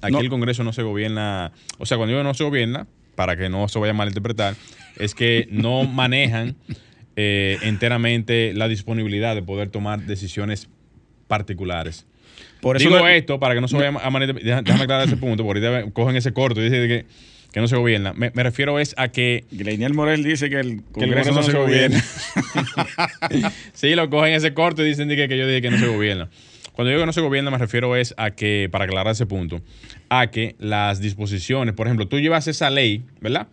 [0.00, 3.48] Aquí el Congreso no se gobierna, o sea, cuando digo no se gobierna, para que
[3.48, 4.54] no se vaya a malinterpretar,
[4.98, 6.56] es que no manejan
[7.14, 10.68] eh, enteramente la disponibilidad de poder tomar decisiones
[11.28, 12.06] particulares.
[12.60, 14.64] Por eso Digo esto para que no se vaya a malinterpretar.
[14.64, 17.06] Déjame aclarar ese punto, porque ahorita cogen ese corto y dicen que
[17.56, 18.12] que no se gobierna.
[18.12, 19.46] Me, refiero es a que...
[19.50, 22.04] Leinier Morel dice que el Congreso, no, se, gobierna.
[23.72, 26.28] sí, lo cogen ese corto y dicen que, que yo dije que no se gobierna.
[26.74, 29.62] Cuando digo que no se gobierna me refiero es a que, para aclarar ese punto,
[30.10, 33.48] a que las disposiciones, por ejemplo, tú llevas esa ley, ¿verdad?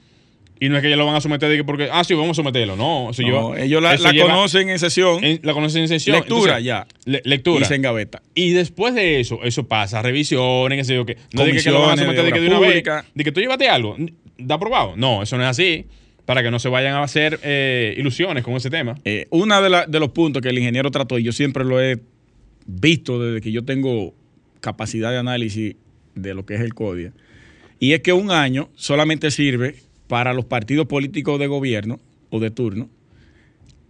[0.60, 2.32] Y no es que ellos lo van a someter de que porque, ah, sí, vamos
[2.32, 2.76] a someterlo.
[2.76, 3.12] No,
[3.58, 5.22] ellos la, conocen en sesión.
[5.42, 6.16] la conocen en sesión.
[6.16, 6.88] Lectura ya.
[7.06, 7.62] lectura.
[7.62, 8.22] Y se engaveta.
[8.34, 11.18] Y después de eso, eso pasa, revisiones, qué sé yo qué.
[11.34, 12.84] No de que, lo van a someter de, que de una vez.
[13.14, 13.98] De que tú llevaste algo.
[14.38, 14.94] ¿Da aprobado?
[14.96, 15.86] No, eso no es así.
[16.26, 18.96] Para que no se vayan a hacer eh, ilusiones con ese tema.
[19.04, 22.00] Eh, uno de, de los puntos que el ingeniero trató, y yo siempre lo he
[22.66, 24.14] visto desde que yo tengo
[24.62, 25.76] capacidad de análisis
[26.16, 27.12] de lo que es el CODIA,
[27.80, 29.76] y es que un año solamente sirve
[30.08, 32.90] para los partidos políticos de gobierno o de turno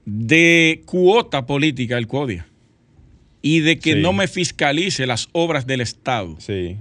[0.06, 2.46] de cuota política el CODIA
[3.42, 6.36] y de que no me fiscalice las obras del Estado.
[6.40, 6.78] Sí.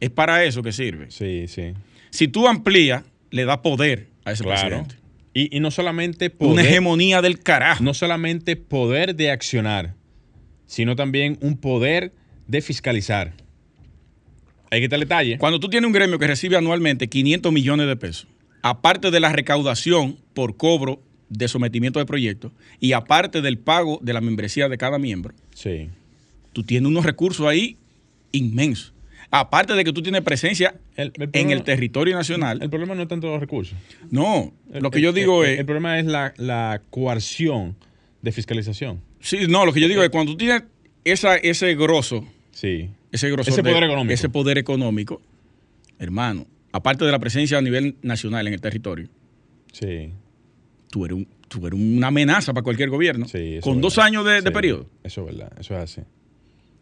[0.00, 1.10] Es para eso que sirve.
[1.10, 1.72] Sí, sí.
[2.10, 4.96] Si tú amplías, le da poder a ese presidente.
[5.32, 6.52] Y, y, no solamente poder.
[6.52, 7.82] Una hegemonía del carajo.
[7.82, 9.94] No solamente poder de accionar,
[10.66, 12.12] sino también un poder
[12.46, 13.32] de fiscalizar.
[14.70, 15.38] Hay que estar detalle.
[15.38, 18.28] Cuando tú tienes un gremio que recibe anualmente 500 millones de pesos
[18.64, 22.50] aparte de la recaudación por cobro de sometimiento de proyectos
[22.80, 25.90] y aparte del pago de la membresía de cada miembro, sí.
[26.54, 27.76] tú tienes unos recursos ahí
[28.32, 28.94] inmensos.
[29.30, 32.62] Aparte de que tú tienes presencia en el territorio nacional.
[32.62, 33.76] El problema no es tanto los recursos.
[34.10, 35.58] No, lo que yo digo es...
[35.58, 37.76] El problema es la, coerción
[38.22, 39.02] de fiscalización.
[39.20, 40.62] Sí, no, lo que yo digo es cuando tú tienes
[41.04, 42.88] esa, ese grosso, sí.
[43.12, 44.14] ese grosso ese poder económico.
[44.14, 45.20] Ese poder económico,
[45.98, 49.08] hermano, aparte de la presencia a nivel nacional en el territorio,
[49.70, 50.10] sí.
[50.90, 51.24] tú, eres,
[51.72, 53.26] una amenaza para cualquier gobierno.
[53.62, 54.86] con dos años de, periodo.
[55.04, 56.00] Eso es verdad, eso es así.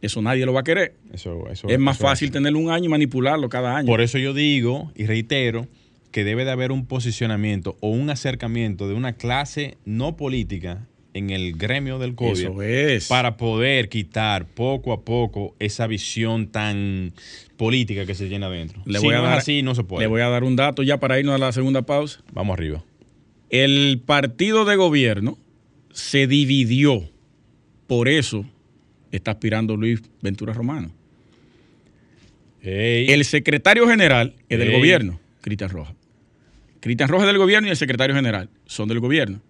[0.01, 0.95] Eso nadie lo va a querer.
[1.13, 3.87] Eso, es más fácil tener un año y manipularlo cada año.
[3.87, 5.69] Por eso yo digo y reitero
[6.11, 11.31] que debe de haber un posicionamiento o un acercamiento de una clase no política en
[11.31, 17.13] el gremio del COVID para poder quitar poco a poco esa visión tan
[17.57, 18.83] política que se llena adentro.
[18.87, 20.05] Le voy a dar, así, no se puede.
[20.05, 22.21] Le voy a dar un dato ya para irnos a la segunda pausa.
[22.33, 22.83] Vamos arriba.
[23.51, 25.39] El partido de gobierno
[25.93, 27.09] se dividió.
[27.87, 28.47] Por eso
[29.11, 30.91] está aspirando Luis Ventura Romano.
[32.63, 35.95] El secretario general es del gobierno, Cristian Rojas.
[36.81, 39.41] Cristian Rojas es del gobierno y el secretario general son del gobierno.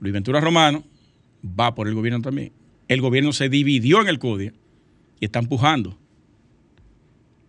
[0.00, 0.84] Luis Ventura Romano
[1.44, 2.52] va por el gobierno también.
[2.88, 4.52] El gobierno se dividió en el CODIA
[5.20, 5.98] y está empujando.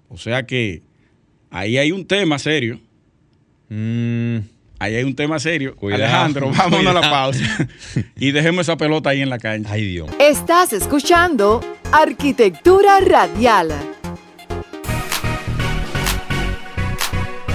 [0.10, 0.82] O sea que
[1.50, 2.80] ahí hay un tema serio
[3.70, 4.38] Mm.
[4.80, 5.76] Ahí hay un tema serio.
[5.82, 7.68] Alejandro, vámonos a la pausa.
[8.18, 9.72] y dejemos esa pelota ahí en la cancha.
[9.72, 10.10] Ay, Dios.
[10.20, 13.99] Estás escuchando Arquitectura Radial.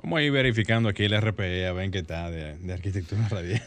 [0.04, 3.63] Vamos a ir verificando aquí el RPE, a ver qué está de, de arquitectura radial.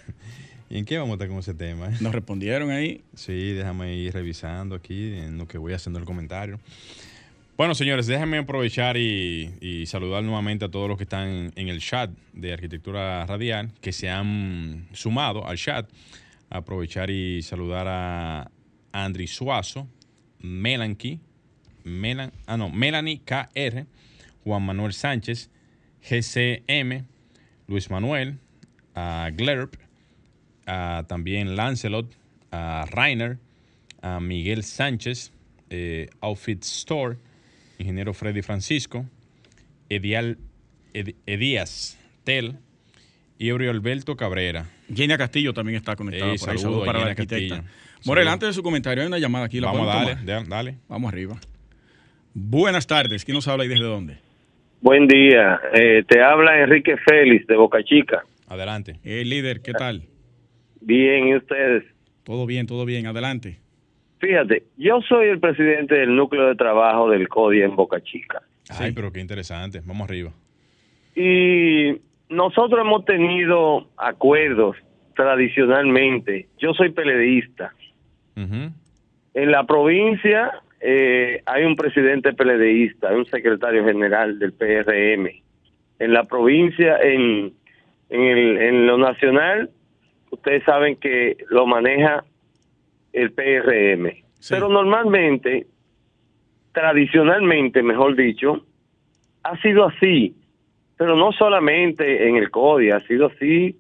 [0.71, 1.89] ¿Y en qué vamos a estar con ese tema?
[2.01, 3.03] ¿Nos respondieron ahí?
[3.15, 6.61] Sí, déjame ir revisando aquí en lo que voy haciendo el comentario.
[7.57, 12.11] Bueno, señores, déjenme aprovechar y, saludar nuevamente a todos los que están en el chat
[12.33, 15.91] de Arquitectura Radial, que se han sumado al chat.
[16.49, 18.51] Aprovechar y saludar a
[18.93, 19.89] Andri Suazo,
[20.39, 21.19] Melanqui,
[21.83, 23.87] Melan, ah, no, Melanie KR,
[24.45, 25.51] Juan Manuel Sánchez,
[26.09, 27.05] GCM,
[27.67, 28.39] Luis Manuel,
[28.95, 29.75] a Glerp,
[30.71, 32.07] a también Lancelot,
[32.53, 33.39] a Rainer,
[34.03, 35.33] a Miguel Sánchez,
[35.69, 37.17] eh, Outfit Store,
[37.79, 39.05] ingeniero Freddy Francisco,
[39.89, 40.39] Edial,
[40.95, 42.55] Edías Tel
[43.37, 44.67] y Alberto Cabrera.
[44.95, 46.31] Genia Castillo también está conectado.
[46.37, 47.65] por saludo para la arquitecta.
[48.05, 49.61] Morel, antes de su comentario, hay una llamada aquí.
[49.61, 50.77] ¿La Vamos, dale, dale.
[50.89, 51.37] Vamos arriba.
[52.33, 53.25] Buenas tardes.
[53.25, 54.19] ¿Quién nos habla y desde dónde?
[54.81, 55.61] Buen día.
[55.75, 58.23] Eh, te habla Enrique Félix de Boca Chica.
[58.47, 58.99] Adelante.
[59.05, 60.10] El líder, ¿qué tal?
[60.81, 61.85] Bien, ¿y ustedes?
[62.25, 63.07] Todo bien, todo bien.
[63.07, 63.59] Adelante.
[64.19, 68.43] Fíjate, yo soy el presidente del núcleo de trabajo del CODI en Boca Chica.
[68.69, 69.81] Ay, pero qué interesante.
[69.85, 70.31] Vamos arriba.
[71.15, 74.77] Y nosotros hemos tenido acuerdos
[75.17, 76.49] tradicionalmente.
[76.59, 77.75] Yo soy peledeísta.
[78.37, 85.29] En la provincia eh, hay un presidente peledeísta, hay un secretario general del PRM.
[85.99, 87.53] En la provincia, en,
[88.09, 89.71] en, el, en lo nacional,
[90.31, 92.25] ustedes saben que lo maneja
[93.13, 94.23] el PRM.
[94.49, 95.67] Pero normalmente,
[96.73, 98.65] tradicionalmente, mejor dicho,
[99.43, 100.35] ha sido así.
[100.97, 103.77] Pero no solamente en el CODI, ha sido así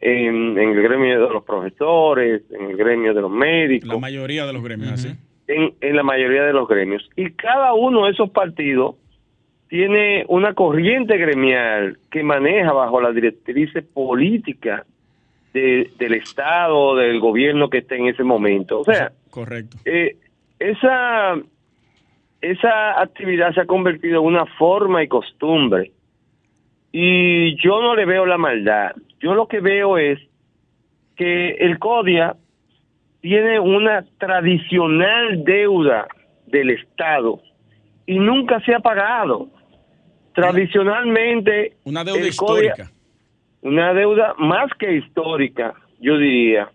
[0.00, 3.88] en, en, el gremio de los profesores, en el gremio de los médicos.
[3.88, 5.14] La mayoría de los gremios, así.
[5.46, 7.08] En, en la mayoría de los gremios.
[7.16, 8.96] Y cada uno de esos partidos
[9.68, 13.72] tiene una corriente gremial que maneja bajo la directriz
[15.52, 18.80] política del Estado, del gobierno que esté en ese momento.
[18.80, 19.78] O sea, correcto.
[19.84, 20.16] Eh,
[20.58, 21.36] esa,
[22.40, 25.92] esa actividad se ha convertido en una forma y costumbre.
[26.92, 28.92] Y yo no le veo la maldad.
[29.20, 30.18] Yo lo que veo es
[31.16, 32.36] que el CODIA
[33.20, 36.08] tiene una tradicional deuda
[36.46, 37.40] del Estado
[38.06, 39.48] y nunca se ha pagado.
[40.34, 41.76] Tradicionalmente...
[41.84, 42.90] Una deuda histórica
[43.62, 46.70] una deuda más que histórica, yo diría,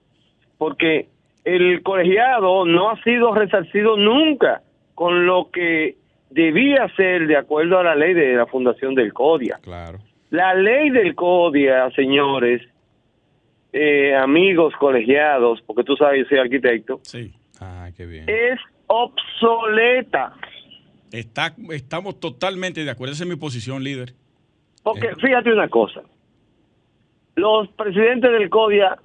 [0.58, 1.08] porque
[1.44, 4.62] el colegiado no ha sido resarcido nunca
[4.94, 5.98] con lo que
[6.30, 9.60] debía ser de acuerdo a la ley de la fundación del CODIA.
[9.62, 10.00] Claro.
[10.30, 12.62] La ley del CODIA, señores,
[13.74, 17.00] eh, amigos colegiados, porque tú sabes, yo soy arquitecto.
[17.04, 17.34] Sí.
[17.60, 18.26] Ah, qué bien.
[18.28, 20.34] Es obsoleta.
[21.12, 23.14] Está, estamos totalmente de acuerdo.
[23.14, 24.14] Esa es mi posición, líder.
[24.84, 25.16] Porque eh.
[25.22, 26.02] fíjate una cosa
[27.36, 28.98] los presidentes del CODIA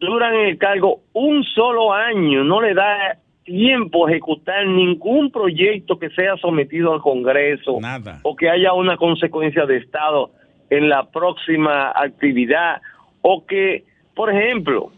[0.00, 5.98] duran en el cargo un solo año, no le da tiempo a ejecutar ningún proyecto
[5.98, 8.20] que sea sometido al Congreso Nada.
[8.22, 10.30] o que haya una consecuencia de Estado
[10.70, 12.80] en la próxima actividad
[13.20, 13.84] o que,
[14.14, 14.90] por ejemplo,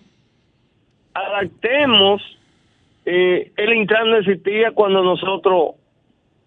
[1.12, 2.22] adaptemos
[3.06, 5.72] eh, el Intran no existía cuando nosotros,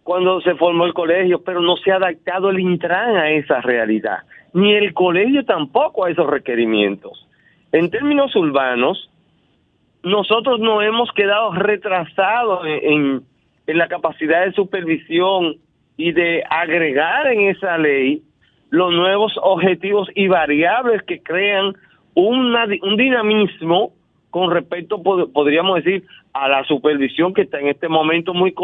[0.04, 4.20] cuando se formó el colegio, pero no se ha adaptado el Intran a esa realidad
[4.58, 7.28] ni el colegio tampoco a esos requerimientos.
[7.72, 9.08] En términos urbanos,
[10.02, 13.22] nosotros no hemos quedado retrasados en,
[13.68, 15.58] en, la capacidad de supervisión
[15.96, 18.24] y de agregar en esa ley
[18.72, 21.76] los nuevos objetivos y variables que crean
[22.16, 23.92] una, un dinamismo
[24.32, 28.56] con respecto, podríamos decir, a la supervisión que está en este momento muy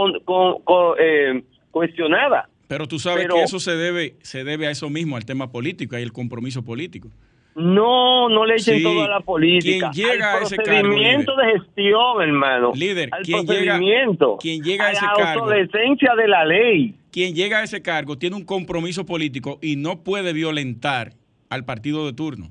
[0.97, 2.49] eh, cuestionada.
[2.67, 5.97] Pero tú sabes que eso se debe, se debe a eso mismo, al tema político,
[5.97, 7.10] y el compromiso político.
[7.56, 9.91] No, no le echen todo a la política.
[9.93, 12.71] ¿Quién llega a ese procedimiento de gestión, hermano.
[12.73, 15.43] Líder, al ¿quién procedimiento, llega, ¿quién llega a, ese la cargo?
[15.43, 16.95] obsolescencia de la ley.
[17.12, 21.12] Quien llega a ese cargo tiene un compromiso político y no puede violentar
[21.49, 22.49] al partido de turno.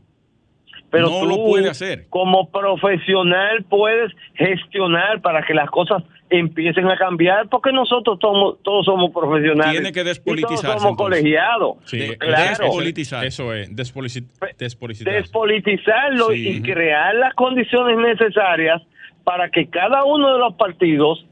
[0.91, 2.07] Pero no tú, lo puede hacer.
[2.11, 8.85] Como profesional puedes gestionar para que las cosas empiecen a cambiar porque nosotros todos, todos
[8.87, 9.73] somos profesionales.
[9.73, 10.67] Tiene que despolitizarse.
[10.67, 11.77] todos somos colegiados.
[11.85, 12.49] Sí, claro.
[12.49, 13.27] Despolitizar.
[13.27, 15.13] Eso es, despolitizar.
[15.13, 18.83] Despolitizarlo y crear las condiciones necesarias
[19.25, 21.25] para que cada uno de los partidos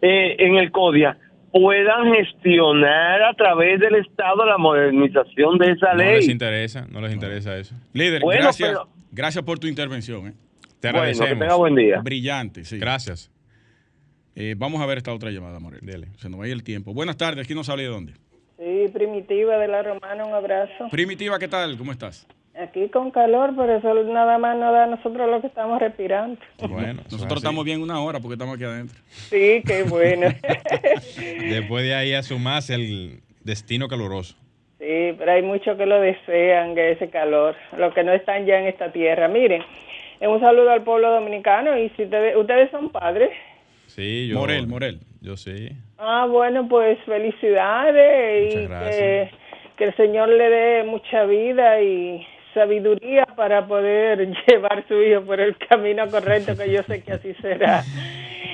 [0.00, 1.18] eh, en el CODIA
[1.52, 6.06] puedan gestionar a través del Estado la modernización de esa ley.
[6.06, 7.74] No les interesa, no les interesa eso.
[7.92, 8.78] Líder, gracias,
[9.12, 10.28] gracias por tu intervención.
[10.28, 10.32] ¿eh?
[10.80, 11.30] Te agradecemos.
[11.30, 12.00] que tenga buen día.
[12.02, 12.78] Brillante, sí.
[12.78, 13.30] Gracias.
[14.38, 15.80] Eh, vamos a ver esta otra llamada, Morel.
[15.80, 16.08] Dele.
[16.18, 16.92] Se nos va el tiempo.
[16.92, 18.12] Buenas tardes, aquí no sale de dónde.
[18.58, 20.88] Sí, Primitiva de la Romana, un abrazo.
[20.90, 21.78] Primitiva, ¿qué tal?
[21.78, 22.26] ¿Cómo estás?
[22.58, 26.38] Aquí con calor, pero eso nada más nos da a nosotros lo que estamos respirando.
[26.68, 28.98] Bueno, nosotros estamos bien una hora porque estamos aquí adentro.
[29.08, 30.28] Sí, qué bueno.
[31.16, 34.36] Después de ahí asumas el destino caluroso.
[34.78, 38.58] Sí, pero hay muchos que lo desean, que ese calor, los que no están ya
[38.58, 39.28] en esta tierra.
[39.28, 39.62] Miren,
[40.20, 43.30] un saludo al pueblo dominicano y si ustedes, ustedes son padres.
[43.96, 44.40] Sí, yo.
[44.40, 45.00] Morel, Morel.
[45.22, 45.70] Yo sí.
[45.96, 49.30] Ah, bueno, pues felicidades y que,
[49.78, 55.40] que el Señor le dé mucha vida y sabiduría para poder llevar su hijo por
[55.40, 57.82] el camino correcto, que yo sé que así será.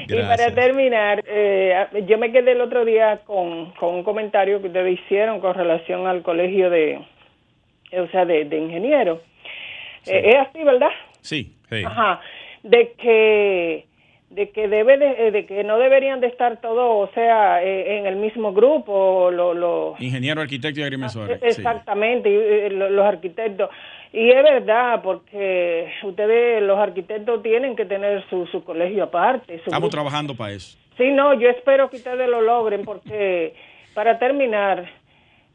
[0.08, 4.66] Y para terminar, eh, yo me quedé el otro día con, con un comentario que
[4.66, 6.98] ustedes hicieron con relación al colegio de,
[7.92, 9.20] o sea, de, de ingenieros.
[10.06, 10.90] Eh, es así, ¿verdad?
[11.20, 11.84] Sí, sí.
[11.84, 12.20] Ajá.
[12.64, 13.86] De que
[14.34, 18.06] de que debe de, de, que no deberían de estar todos, o sea, eh, en
[18.06, 21.42] el mismo grupo, los lo, ingeniero, arquitecto y agrimensores.
[21.42, 23.70] Exactamente, los arquitectos.
[24.12, 29.54] Y es verdad, porque ustedes, los arquitectos, tienen que tener su, su colegio aparte.
[29.54, 30.78] Estamos trabajando para eso.
[30.96, 33.54] Sí, no, yo espero que ustedes lo logren, porque
[33.94, 34.86] para terminar,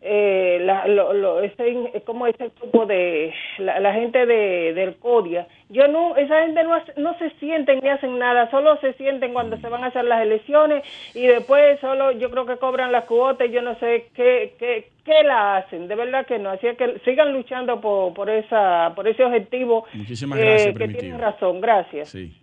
[0.01, 5.87] eh, la, lo, lo, ese, como ese grupo de la, gente de, del CODIA, yo
[5.87, 9.67] no, esa gente no, no se sienten ni hacen nada, solo se sienten cuando se
[9.69, 10.83] van a hacer las elecciones
[11.15, 14.89] y después solo yo creo que cobran las cuotas y yo no sé qué, qué,
[15.03, 19.07] qué la hacen, de verdad que no, así que sigan luchando por, por, esa, por
[19.07, 19.85] ese objetivo.
[19.93, 22.09] Muchísimas gracias, que tienen razón, gracias.
[22.09, 22.37] Sí.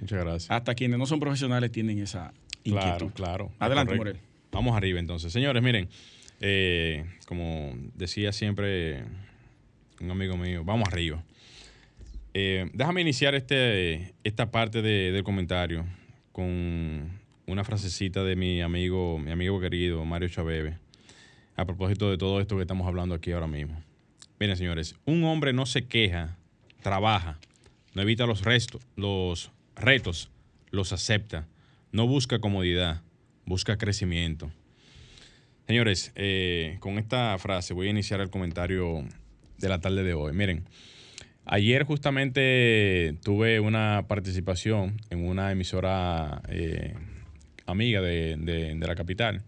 [0.00, 0.50] Muchas gracias.
[0.50, 2.32] Hasta quienes no son profesionales tienen esa
[2.64, 3.10] inquietud.
[3.12, 3.50] Claro, claro.
[3.58, 4.18] Adelante, Morel.
[4.52, 5.32] Vamos arriba entonces.
[5.32, 5.88] Señores, miren.
[6.40, 9.04] Eh, como decía siempre
[10.00, 11.22] un amigo mío, vamos arriba.
[12.34, 15.84] Eh, déjame iniciar este, esta parte del comentario
[16.32, 20.78] con una frasecita de mi amigo, mi amigo querido Mario Chabebe,
[21.56, 23.82] a propósito de todo esto que estamos hablando aquí ahora mismo.
[24.38, 26.36] Miren, señores, un hombre no se queja,
[26.82, 27.40] trabaja,
[27.94, 28.44] no evita los
[28.94, 30.30] los retos,
[30.70, 31.48] los acepta,
[31.90, 33.02] no busca comodidad,
[33.46, 34.52] busca crecimiento.
[35.68, 39.04] Señores, eh, con esta frase voy a iniciar el comentario
[39.58, 40.32] de la tarde de hoy.
[40.32, 40.64] Miren,
[41.44, 46.94] ayer justamente tuve una participación en una emisora eh,
[47.66, 49.42] amiga de, la capital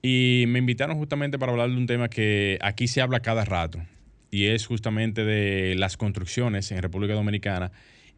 [0.00, 3.80] y me invitaron justamente para hablar de un tema que aquí se habla cada rato
[4.30, 7.72] y es justamente de las construcciones en República Dominicana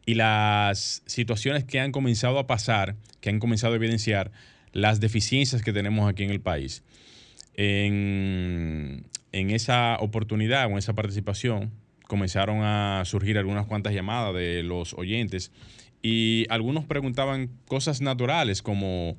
[0.05, 4.31] y las situaciones que han comenzado a pasar, que han comenzado a evidenciar
[4.73, 6.83] las deficiencias que tenemos aquí en el país
[7.55, 11.71] en, esa oportunidad o en esa participación
[12.07, 15.51] comenzaron a surgir algunas cuantas llamadas de los oyentes
[16.01, 19.15] y algunos preguntaban cosas naturales como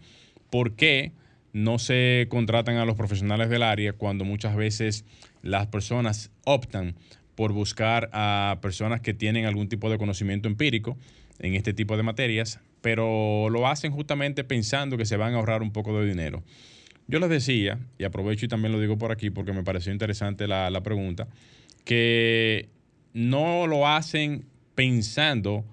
[0.51, 1.13] ¿por qué
[1.53, 5.05] no se contratan a los profesionales del área cuando muchas veces
[5.43, 6.97] las personas optan
[7.35, 10.97] por buscar a personas que tienen algún tipo de conocimiento empírico
[11.39, 15.63] en este tipo de materias, pero lo hacen justamente pensando que se van a ahorrar
[15.63, 16.43] un poco de dinero?
[17.09, 20.47] Yo les decía, y aprovecho y también lo digo por aquí porque me pareció interesante
[20.47, 21.29] la, pregunta,
[21.85, 22.69] que
[23.13, 25.65] no lo hacen pensando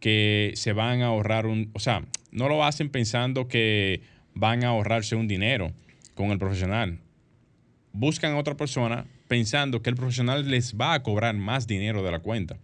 [0.00, 4.02] que se van a ahorrar un, o sea, no lo hacen pensando que
[4.34, 5.72] van a ahorrarse un dinero
[6.14, 6.98] con el profesional.
[7.92, 12.10] Buscan a otra persona pensando que el profesional les va a cobrar más dinero de
[12.10, 12.58] la cuenta.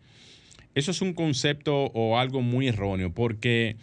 [0.74, 3.76] Eso es un concepto o algo muy erróneo porque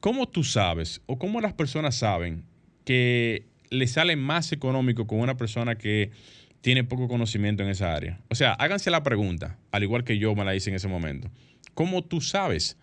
[0.00, 2.44] ¿cómo tú sabes o cómo las personas saben
[2.86, 6.12] que le sale más económico con una persona que
[6.60, 8.20] tiene poco conocimiento en esa área.
[8.30, 11.28] O sea, háganse la pregunta, al igual que yo me la hice en ese momento.
[11.74, 12.78] ¿Cómo tú sabes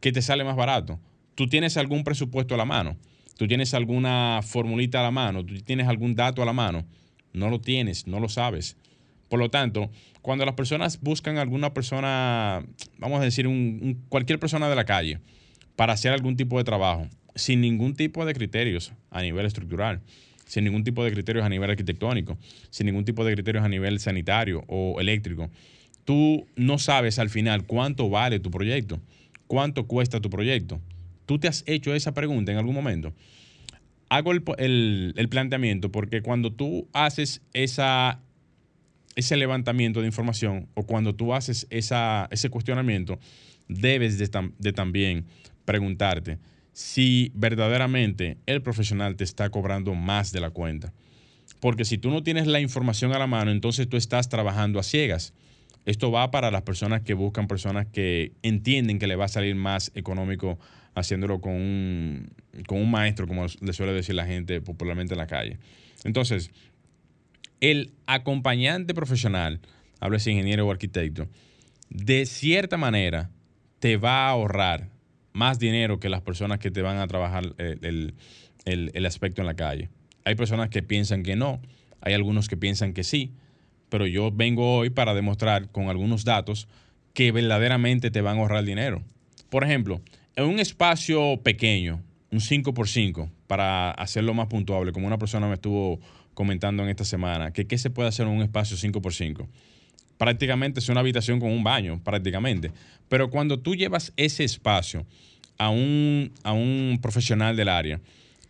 [0.00, 1.00] que te sale más barato?
[1.34, 2.96] ¿Tú tienes algún presupuesto a la mano?
[3.36, 5.44] ¿Tú tienes alguna formulita a la mano?
[5.44, 6.86] ¿Tú tienes algún dato a la mano?
[7.32, 8.76] No lo tienes, no lo sabes.
[9.28, 9.90] Por lo tanto,
[10.22, 12.64] cuando las personas buscan alguna persona,
[12.98, 13.48] vamos a decir,
[14.08, 15.18] cualquier persona de la calle,
[15.74, 20.00] para hacer algún tipo de trabajo, sin ningún tipo de criterios a nivel estructural,
[20.44, 22.36] sin ningún tipo de criterios a nivel arquitectónico,
[22.70, 25.48] sin ningún tipo de criterios a nivel sanitario o eléctrico.
[26.04, 29.00] Tú no sabes al final cuánto vale tu proyecto,
[29.46, 30.80] cuánto cuesta tu proyecto.
[31.26, 33.12] ¿Tú te has hecho esa pregunta en algún momento?
[34.08, 38.20] Hago el, planteamiento porque cuando tú haces esa,
[39.14, 43.18] ese levantamiento de información o cuando tú haces esa, ese cuestionamiento,
[43.68, 45.26] debes de también
[45.66, 46.38] preguntarte
[46.78, 50.92] si verdaderamente el profesional te está cobrando más de la cuenta.
[51.58, 54.84] Porque si tú no tienes la información a la mano, entonces tú estás trabajando a
[54.84, 55.34] ciegas.
[55.86, 59.56] Esto va para las personas que buscan personas que entienden que le va a salir
[59.56, 60.60] más económico
[60.94, 62.30] haciéndolo con un,
[62.68, 65.58] con un maestro, como le suele decir la gente popularmente en la calle.
[66.04, 66.52] Entonces,
[67.60, 69.60] el acompañante profesional,
[69.98, 71.26] hablo de ingeniero o arquitecto,
[71.90, 73.32] de cierta manera
[73.80, 74.96] te va a ahorrar
[75.38, 78.14] más dinero que las personas que te van a trabajar el,
[78.64, 79.88] el aspecto en la calle.
[80.24, 81.62] Hay personas que piensan que no,
[82.00, 83.32] hay algunos que piensan que sí,
[83.88, 86.68] pero yo vengo hoy para demostrar con algunos datos
[87.14, 89.02] que verdaderamente te van a ahorrar dinero.
[89.48, 90.02] Por ejemplo,
[90.36, 96.00] en un espacio pequeño, un 5x5, para hacerlo más puntuable, como una persona me estuvo
[96.34, 99.46] comentando en esta semana, que qué se puede hacer en un espacio 5x5.
[100.18, 102.72] Prácticamente es una habitación con un baño, prácticamente.
[103.08, 105.06] Pero cuando tú llevas ese espacio
[105.56, 108.00] a un, a un profesional del área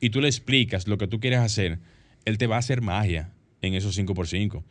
[0.00, 1.78] y tú le explicas lo que tú quieres hacer,
[2.24, 3.30] él te va a hacer magia
[3.62, 4.62] en esos 5x5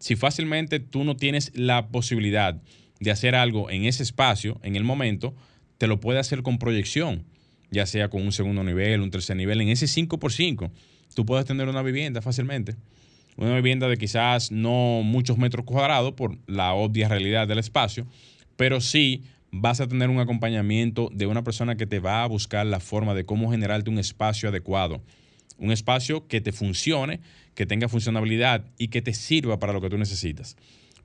[0.00, 2.60] si fácilmente tú no tienes la posibilidad
[2.98, 5.34] de hacer algo en ese espacio, en el momento,
[5.78, 7.24] te lo puede hacer con proyección,
[7.70, 10.70] ya sea con un segundo nivel, un tercer nivel, en ese 5x5,
[11.14, 12.76] tú puedes tener una vivienda fácilmente.
[13.36, 18.06] Una vivienda de quizás no muchos metros cuadrados por la obvia realidad del espacio,
[18.56, 22.66] pero sí vas a tener un acompañamiento de una persona que te va a buscar
[22.66, 25.02] la forma de cómo generarte un espacio adecuado
[25.60, 27.20] un espacio que te funcione,
[27.54, 30.56] que tenga funcionalidad y que te sirva para lo que tú necesitas.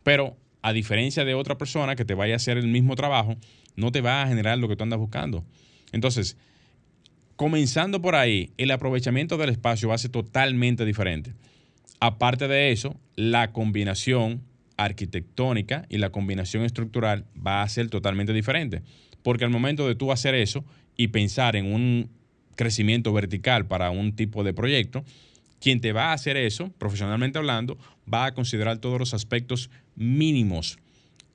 [0.01, 3.35] Pero a diferencia de otra persona que te vaya a hacer el mismo trabajo,
[3.75, 5.43] no te va a generar lo que tú andas buscando.
[5.91, 6.37] Entonces,
[7.35, 11.33] comenzando por ahí, el aprovechamiento del espacio va a ser totalmente diferente.
[11.99, 14.41] Aparte de eso, la combinación
[14.77, 18.81] arquitectónica y la combinación estructural va a ser totalmente diferente.
[19.23, 20.65] Porque al momento de tú hacer eso
[20.97, 22.09] y pensar en un
[22.55, 25.03] crecimiento vertical para un tipo de proyecto,
[25.59, 27.77] quien te va a hacer eso, profesionalmente hablando,
[28.11, 30.77] va a considerar todos los aspectos mínimos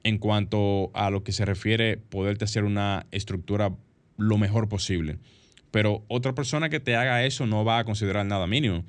[0.03, 3.75] en cuanto a lo que se refiere poderte hacer una estructura
[4.17, 5.19] lo mejor posible.
[5.71, 8.85] Pero otra persona que te haga eso no va a considerar nada mínimo.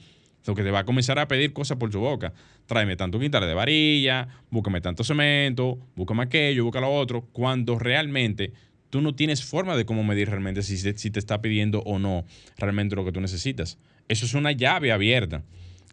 [0.45, 2.33] Lo que te va a comenzar a pedir cosas por tu boca.
[2.65, 8.53] Tráeme tanto quintal de varilla, búscame tanto cemento, búscame aquello, busca lo otro, cuando realmente
[8.89, 12.25] tú no tienes forma de cómo medir realmente si, si te está pidiendo o no
[12.57, 13.77] realmente lo que tú necesitas.
[14.07, 15.43] Eso es una llave abierta.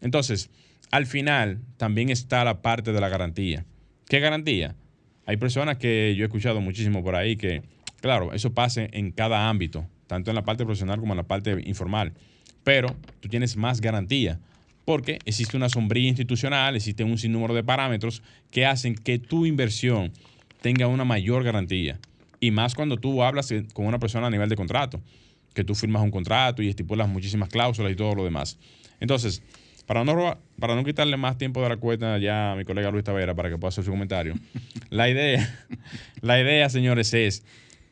[0.00, 0.50] Entonces,
[0.90, 3.64] al final también está la parte de la garantía.
[4.08, 4.74] ¿Qué garantía?
[5.26, 7.62] Hay personas que yo he escuchado muchísimo por ahí que,
[8.00, 11.62] claro, eso pasa en cada ámbito, tanto en la parte profesional como en la parte
[11.66, 12.14] informal.
[12.68, 14.38] Pero tú tienes más garantía
[14.84, 20.12] porque existe una sombría institucional, existe un sinnúmero de parámetros que hacen que tu inversión
[20.60, 21.98] tenga una mayor garantía.
[22.40, 25.00] Y más cuando tú hablas con una persona a nivel de contrato,
[25.54, 28.58] que tú firmas un contrato y estipulas muchísimas cláusulas y todo lo demás.
[29.00, 29.42] Entonces,
[29.86, 33.02] para no, para no quitarle más tiempo de la cuenta ya a mi colega Luis
[33.02, 34.34] Tavera para que pueda hacer su comentario,
[34.90, 35.66] la idea,
[36.20, 37.44] la idea, señores, es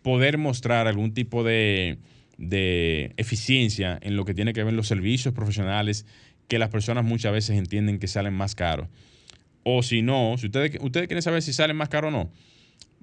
[0.02, 1.96] poder mostrar algún tipo de,
[2.38, 6.06] de eficiencia en lo que tiene que ver los servicios profesionales
[6.48, 8.88] que las personas muchas veces entienden que salen más caros.
[9.62, 12.30] O si no, si ustedes, ustedes quieren saber si salen más caros o no,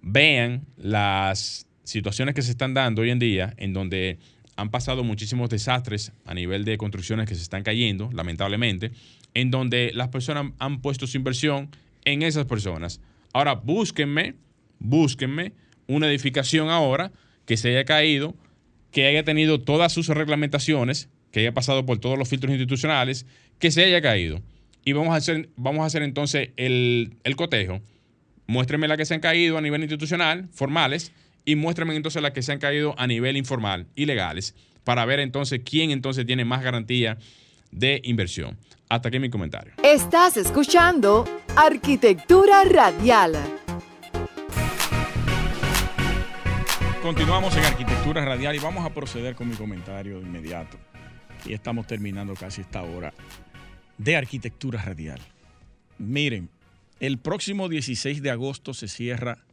[0.02, 4.20] vean las situaciones que se están dando hoy en día en donde
[4.56, 8.92] han pasado muchísimos desastres a nivel de construcciones que se están cayendo, lamentablemente,
[9.34, 11.70] en donde las personas han puesto su inversión
[12.06, 13.02] en esas personas.
[13.34, 14.36] Ahora, búsquenme,
[14.80, 15.54] búsquenme
[15.88, 17.12] una edificación ahora
[17.46, 18.36] que se haya caído,
[18.94, 23.26] que haya tenido todas sus reglamentaciones, que haya pasado por todos los filtros institucionales,
[23.60, 24.42] que se haya caído.
[24.86, 27.82] Y vamos a hacer, vamos a hacer entonces el, el cotejo
[28.48, 31.12] Muéstrenme las que se han caído a nivel institucional, formales,
[31.46, 35.62] y muéstrenme entonces las que se han caído a nivel informal, ilegales, para ver entonces
[35.64, 37.18] quién entonces tiene más garantía
[37.72, 38.58] de inversión.
[38.90, 39.74] Hasta aquí mi comentario.
[39.84, 41.26] Estás escuchando
[41.56, 43.63] Arquitectura Radial.
[47.04, 50.80] Continuamos en Arquitectura Radial y vamos a proceder con mi comentario de inmediato.
[51.46, 53.14] Y estamos terminando casi esta hora
[53.98, 55.20] de Arquitectura Radial.
[55.98, 56.48] Miren,
[57.02, 59.44] el próximo 16 de agosto se cierra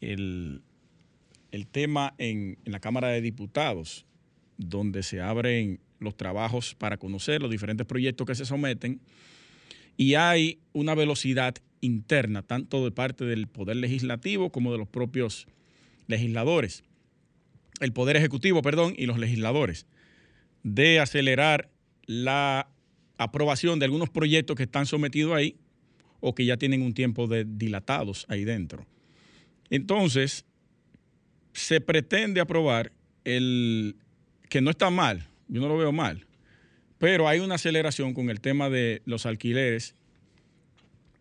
[0.00, 0.62] el,
[1.72, 4.06] tema en, en, la Cámara de Diputados,
[4.56, 9.00] donde se abren los trabajos para conocer los diferentes proyectos que se someten
[9.96, 15.48] y hay una velocidad interna, tanto de parte del Poder Legislativo como de los propios
[16.10, 16.84] legisladores.
[17.80, 19.86] el Poder Ejecutivo, perdón, y los legisladores,
[20.62, 21.70] de acelerar
[22.04, 22.68] la
[23.16, 25.56] aprobación de algunos proyectos que están sometidos ahí
[26.20, 28.86] o que ya tienen un tiempo de dilatados ahí dentro.
[29.70, 30.44] Entonces,
[31.52, 32.92] se pretende aprobar
[33.24, 33.96] el
[34.48, 36.26] que no está mal, yo no lo veo mal,
[36.98, 39.94] pero hay una aceleración con el tema de los alquileres,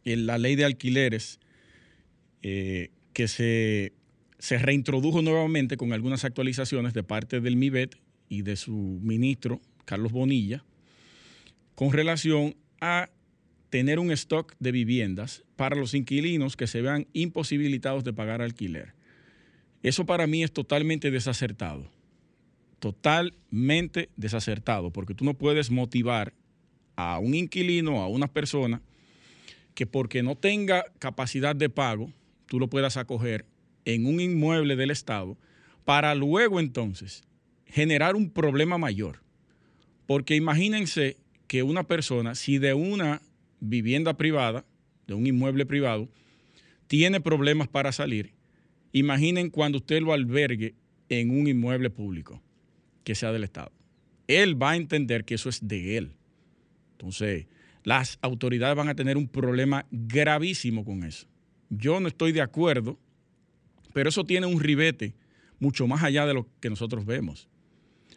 [0.04, 1.40] en la ley de alquileres,
[2.42, 3.94] eh, que se,
[4.40, 7.98] se reintrodujo nuevamente con algunas actualizaciones de parte del MIBET
[8.30, 10.64] y de su ministro, Carlos Bonilla,
[11.76, 13.10] con relación a
[13.70, 18.94] tener un stock de viviendas para los inquilinos que se vean imposibilitados de pagar alquiler.
[19.84, 21.92] Eso para mí es totalmente desacertado.
[22.80, 26.34] Totalmente desacertado, porque tú no puedes motivar
[26.96, 28.82] a un inquilino, a una persona,
[29.76, 32.12] que porque no tenga capacidad de pago,
[32.46, 33.46] tú lo puedas acoger
[33.94, 35.38] en un inmueble del Estado,
[35.86, 37.24] para luego entonces
[37.66, 39.22] generar un problema mayor.
[40.06, 41.18] Porque imagínense
[41.48, 43.22] que una persona, si de una
[43.60, 44.66] vivienda privada,
[45.08, 46.10] de un inmueble privado,
[46.88, 48.34] tiene problemas para salir,
[48.92, 50.76] imaginen cuando usted lo albergue
[51.10, 52.42] en un inmueble público,
[53.04, 53.72] que sea del Estado.
[54.28, 56.12] Él va a entender que eso es de él.
[56.92, 57.48] Entonces,
[57.84, 61.28] las autoridades van a tener un problema gravísimo con eso.
[61.70, 63.00] Yo no estoy de acuerdo,
[63.94, 65.16] pero eso tiene un ribete
[65.60, 67.50] mucho más allá de lo que nosotros vemos,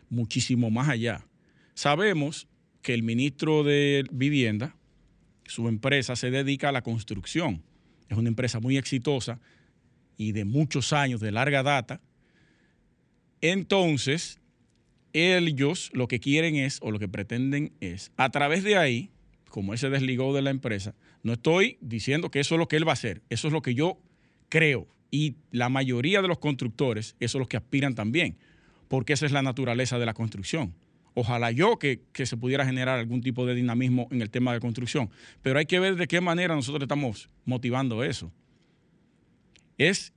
[0.08, 1.26] muchísimo más allá.
[1.74, 2.48] Sabemos
[2.82, 4.76] que el ministro de Vivienda,
[5.46, 7.62] su empresa se dedica a la construcción.
[8.08, 9.40] Es una empresa muy exitosa
[10.16, 12.00] y de muchos años, de larga data.
[13.40, 14.40] Entonces,
[15.12, 19.10] ellos lo que quieren es, o lo que pretenden es, a través de ahí,
[19.48, 22.76] como él se desligó de la empresa, no estoy diciendo que eso es lo que
[22.76, 23.98] él va a hacer, eso es lo que yo
[24.48, 24.86] creo.
[25.14, 28.38] Y la mayoría de los constructores, eso es lo que aspiran también,
[28.88, 30.74] porque esa es la naturaleza de la construcción.
[31.14, 35.10] Ojalá yo que, se pudiera generar algún tipo de dinamismo en el tema de construcción,
[35.42, 38.32] pero hay que ver de qué manera nosotros estamos motivando eso.
[39.76, 40.14] Es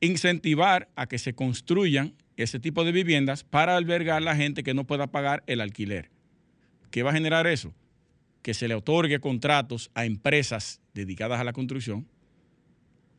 [0.00, 4.74] incentivar a que se construyan ese tipo de viviendas para albergar a la gente que
[4.74, 6.10] no pueda pagar el alquiler.
[6.90, 7.72] ¿Qué va a generar eso?
[8.42, 12.08] Que se le otorgue contratos a empresas dedicadas a la construcción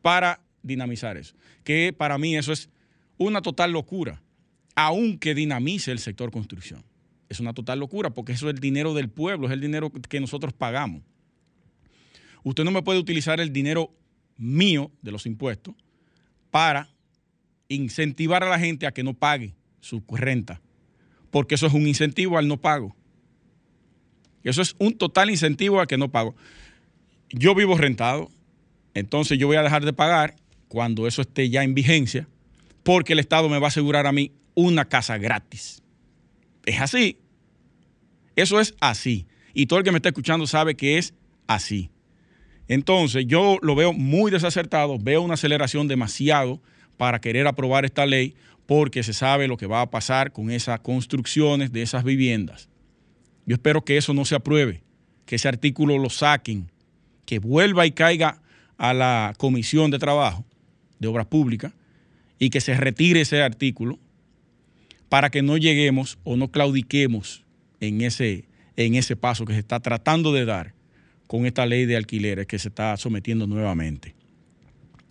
[0.02, 1.34] para dinamizar eso.
[1.64, 2.68] Que para mí eso es
[3.16, 4.22] una total locura,
[4.74, 6.84] aunque dinamice el sector construcción
[7.28, 10.20] es una total locura porque eso es el dinero del pueblo, es el dinero que
[10.20, 11.02] nosotros pagamos.
[12.42, 13.92] Usted no me puede utilizar el dinero
[14.36, 15.74] mío de los impuestos
[16.50, 16.88] para
[17.68, 20.60] incentivar a la gente a que no pague su renta,
[21.30, 22.94] porque eso es un incentivo al no pago.
[24.44, 26.36] Eso es un total incentivo al que no pago.
[27.30, 28.30] Yo vivo rentado,
[28.94, 30.36] entonces yo voy a dejar de pagar
[30.68, 32.28] cuando eso esté ya en vigencia,
[32.82, 35.82] porque el Estado me va a asegurar a mí una casa gratis.
[36.64, 37.18] Es así.
[38.34, 39.26] Eso es así.
[39.54, 41.14] Y todo el que me está escuchando sabe que es
[41.46, 41.90] así.
[42.68, 46.60] Entonces, yo lo veo muy desacertado, veo una aceleración demasiado
[46.96, 48.34] para querer aprobar esta ley
[48.66, 52.68] porque se sabe lo que va a pasar con esas construcciones de esas viviendas.
[53.46, 54.82] Yo espero que eso no se apruebe,
[55.24, 56.70] que ese artículo lo saquen,
[57.24, 58.42] que vuelva y caiga
[58.76, 60.44] a la Comisión de Trabajo
[60.98, 61.72] de Obras Públicas
[62.38, 63.98] y que se retire ese artículo
[65.08, 67.44] para que no lleguemos o no claudiquemos
[67.80, 70.74] en ese, en ese paso que se está tratando de dar
[71.26, 74.14] con esta ley de alquileres que se está sometiendo nuevamente.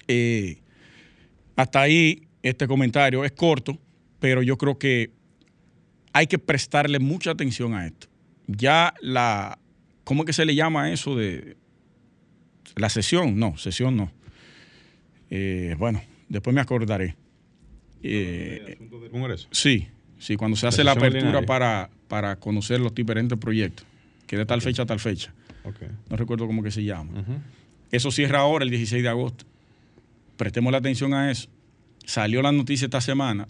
[0.08, 0.60] Eh,
[1.56, 3.78] hasta ahí este comentario es corto,
[4.20, 5.12] pero yo creo que
[6.14, 8.08] hay que prestarle mucha atención a esto.
[8.48, 9.60] Ya la,
[10.04, 11.58] ¿cómo es que se le llama eso de
[12.76, 13.38] la sesión?
[13.38, 14.12] No, sesión no.
[15.38, 17.18] Eh, bueno, después me acordaré.
[18.02, 18.78] Eh,
[19.52, 23.86] sí, sí, cuando se hace la, apertura para, para conocer los diferentes proyectos,
[24.28, 25.34] que de tal fecha a tal fecha.
[26.10, 27.12] No recuerdo cómo que se llama.
[27.92, 29.46] Eso cierra ahora el 16 de agosto.
[30.38, 31.50] Prestemos la atención a eso.
[32.06, 33.50] Salió la noticia esta semana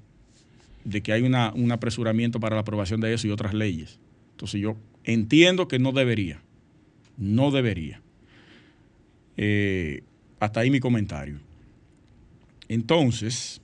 [0.86, 4.00] de que hay una, un apresuramiento para la aprobación de eso y otras leyes.
[4.32, 6.42] Entonces yo entiendo que no debería.
[7.18, 8.02] No debería.
[9.38, 10.04] Eh,
[10.40, 11.45] hasta ahí mi comentario.
[12.68, 13.62] Entonces,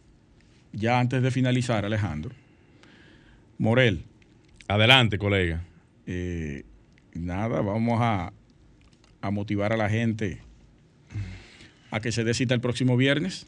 [0.74, 2.32] ya antes de finalizar, Alejandro,
[3.58, 4.04] Morel.
[4.68, 5.64] Adelante, colega.
[6.08, 6.64] Eh,
[7.14, 8.34] nada, vamos a,
[9.32, 10.40] motivar a la gente
[11.92, 13.48] a que se dé cita el próximo viernes.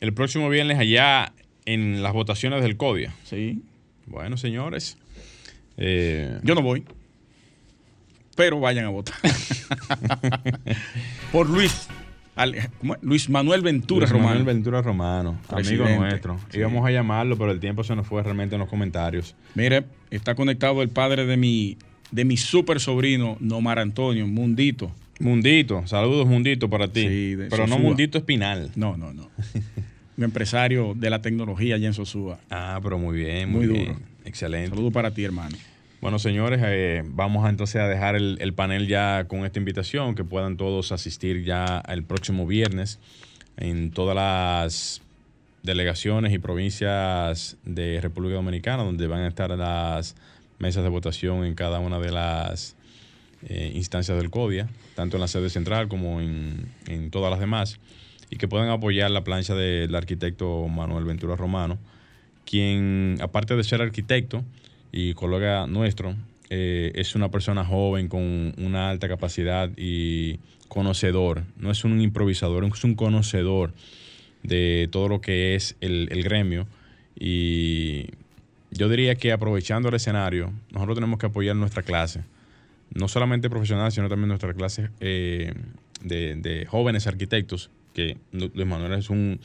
[0.00, 1.32] El próximo viernes allá
[1.64, 3.14] en las votaciones del CODIA.
[3.24, 3.62] Sí.
[4.06, 4.98] Bueno, señores.
[5.76, 6.84] Eh, Yo no voy.
[8.36, 9.16] Pero vayan a votar.
[11.32, 11.88] Por Luis
[13.02, 14.28] Luis Manuel Ventura Luis Romano.
[14.28, 16.38] Manuel Ventura Romano, amigo nuestro.
[16.52, 19.34] Íbamos a llamarlo, pero el tiempo se nos fue realmente en los comentarios.
[19.54, 21.76] Mire, está conectado el padre de mi,
[22.10, 24.90] de mi super sobrino, Nomar Antonio, Mundito.
[25.18, 27.36] Mundito, saludos Mundito para ti.
[27.50, 28.70] pero no Mundito Espinal.
[28.74, 29.28] No, no, no.
[30.16, 32.38] Un empresario de la tecnología allá en Sosúa.
[32.50, 33.96] Ah, pero muy bien, muy, duro.
[34.24, 34.70] Excelente.
[34.70, 35.56] Saludos para ti, hermano.
[36.00, 40.56] Bueno, señores, eh, vamos entonces a dejar el, panel ya con esta invitación, que puedan
[40.56, 42.98] todos asistir ya el próximo viernes
[43.58, 45.02] en todas las
[45.62, 50.16] delegaciones y provincias de República Dominicana, donde van a estar las
[50.58, 52.76] mesas de votación en cada una de las
[53.46, 57.78] eh, instancias del CODIA, tanto en la sede central como en, en todas las demás,
[58.30, 61.78] y que puedan apoyar la plancha del arquitecto Manuel Ventura Romano,
[62.46, 64.42] quien, aparte de ser arquitecto,
[64.92, 66.16] y colega nuestro,
[66.48, 71.44] eh, es una persona joven con una alta capacidad y conocedor.
[71.56, 73.72] No es un improvisador, es un conocedor
[74.42, 76.66] de todo lo que es el, gremio.
[77.18, 78.06] Y
[78.72, 82.22] yo diría que aprovechando el escenario, nosotros tenemos que apoyar nuestra clase.
[82.92, 85.54] No solamente profesional, sino también nuestra clase eh,
[86.02, 89.38] de, de, jóvenes arquitectos, que Luis Manuel es un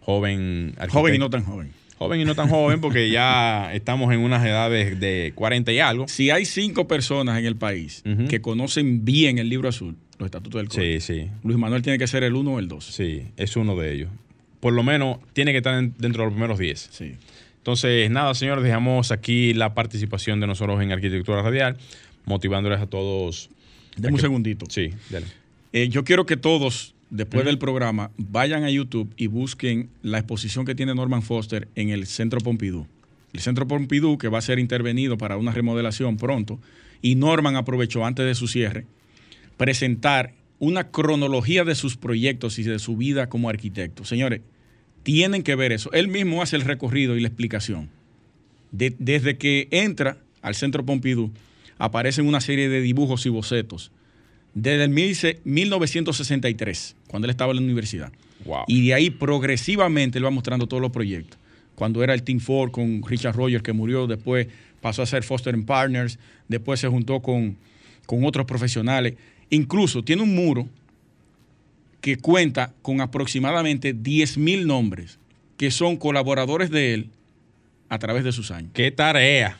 [0.00, 0.98] joven arquitecto.
[0.98, 4.42] Joven y no tan joven joven y no tan joven, porque ya estamos en unas
[4.42, 6.08] edades de 40 y algo.
[6.08, 10.62] Si hay cinco personas en el país que conocen bien el libro azul, los estatutos
[10.62, 11.00] del código.
[11.00, 11.30] Sí, sí.
[11.44, 12.86] Luis Manuel tiene que ser el uno o el dos.
[12.86, 14.10] Sí, es uno de ellos.
[14.60, 16.88] Por lo menos tiene que estar dentro de los primeros 10.
[16.90, 17.12] Sí.
[17.58, 21.76] Entonces, nada, señores, dejamos aquí la participación de nosotros en Arquitectura Radial,
[22.24, 23.50] motivándoles a todos.
[23.96, 24.64] Deme un segundito.
[24.70, 25.26] Sí, dale.
[25.74, 30.64] Eh, yo quiero que todos después del programa, vayan a YouTube y busquen la exposición
[30.64, 32.86] que tiene Norman Foster en el Centro Pompidou.
[33.32, 36.58] El Centro Pompidou, que va a ser intervenido para una remodelación pronto,
[37.02, 38.86] y Norman aprovechó antes de su cierre
[39.56, 44.04] presentar una cronología de sus proyectos y de su vida como arquitecto.
[44.04, 44.40] Señores,
[45.02, 45.92] tienen que ver eso.
[45.92, 47.88] Él mismo hace el recorrido y la explicación.
[48.72, 51.32] desde que entra al Centro Pompidou,
[51.78, 53.90] aparecen una serie de dibujos y bocetos
[54.54, 58.12] desde el 1963, cuando él estaba en la universidad.
[58.68, 61.40] Y de ahí progresivamente él va mostrando todos los proyectos.
[61.74, 64.46] Cuando era el Team Ford con Richard Rogers, que murió, después
[64.80, 67.56] pasó a ser Foster Partners, después se juntó con,
[68.06, 69.14] con otros profesionales.
[69.50, 70.68] Incluso tiene un muro
[72.00, 75.18] que cuenta con aproximadamente 10.000 nombres
[75.56, 77.10] que son colaboradores de él
[77.88, 78.70] a través de sus años.
[78.72, 79.58] ¡Qué tarea!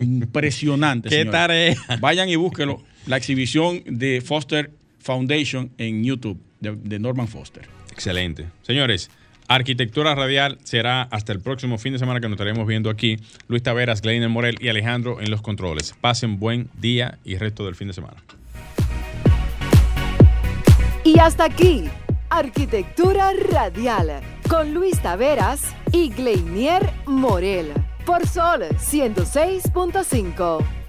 [0.00, 1.08] Impresionante.
[1.10, 1.76] ¡Qué tarea!
[2.00, 4.70] Vayan y búsquelo la exhibición de Foster
[5.02, 7.66] Foundation en YouTube, de, Norman Foster.
[7.90, 8.46] Excelente.
[8.62, 9.10] Señores,
[9.48, 13.18] Arquitectura Radial será hasta el próximo fin de semana que nos estaremos viendo aquí.
[13.48, 15.94] Luis Taveras, Gleiner Morel y Alejandro en los controles.
[16.00, 18.16] Pasen buen día y resto del fin de semana.
[21.04, 21.84] Y hasta aquí,
[22.30, 27.72] Arquitectura Radial, con Luis Taveras y Gleinier Morel,
[28.06, 30.81] por Sol 106.5.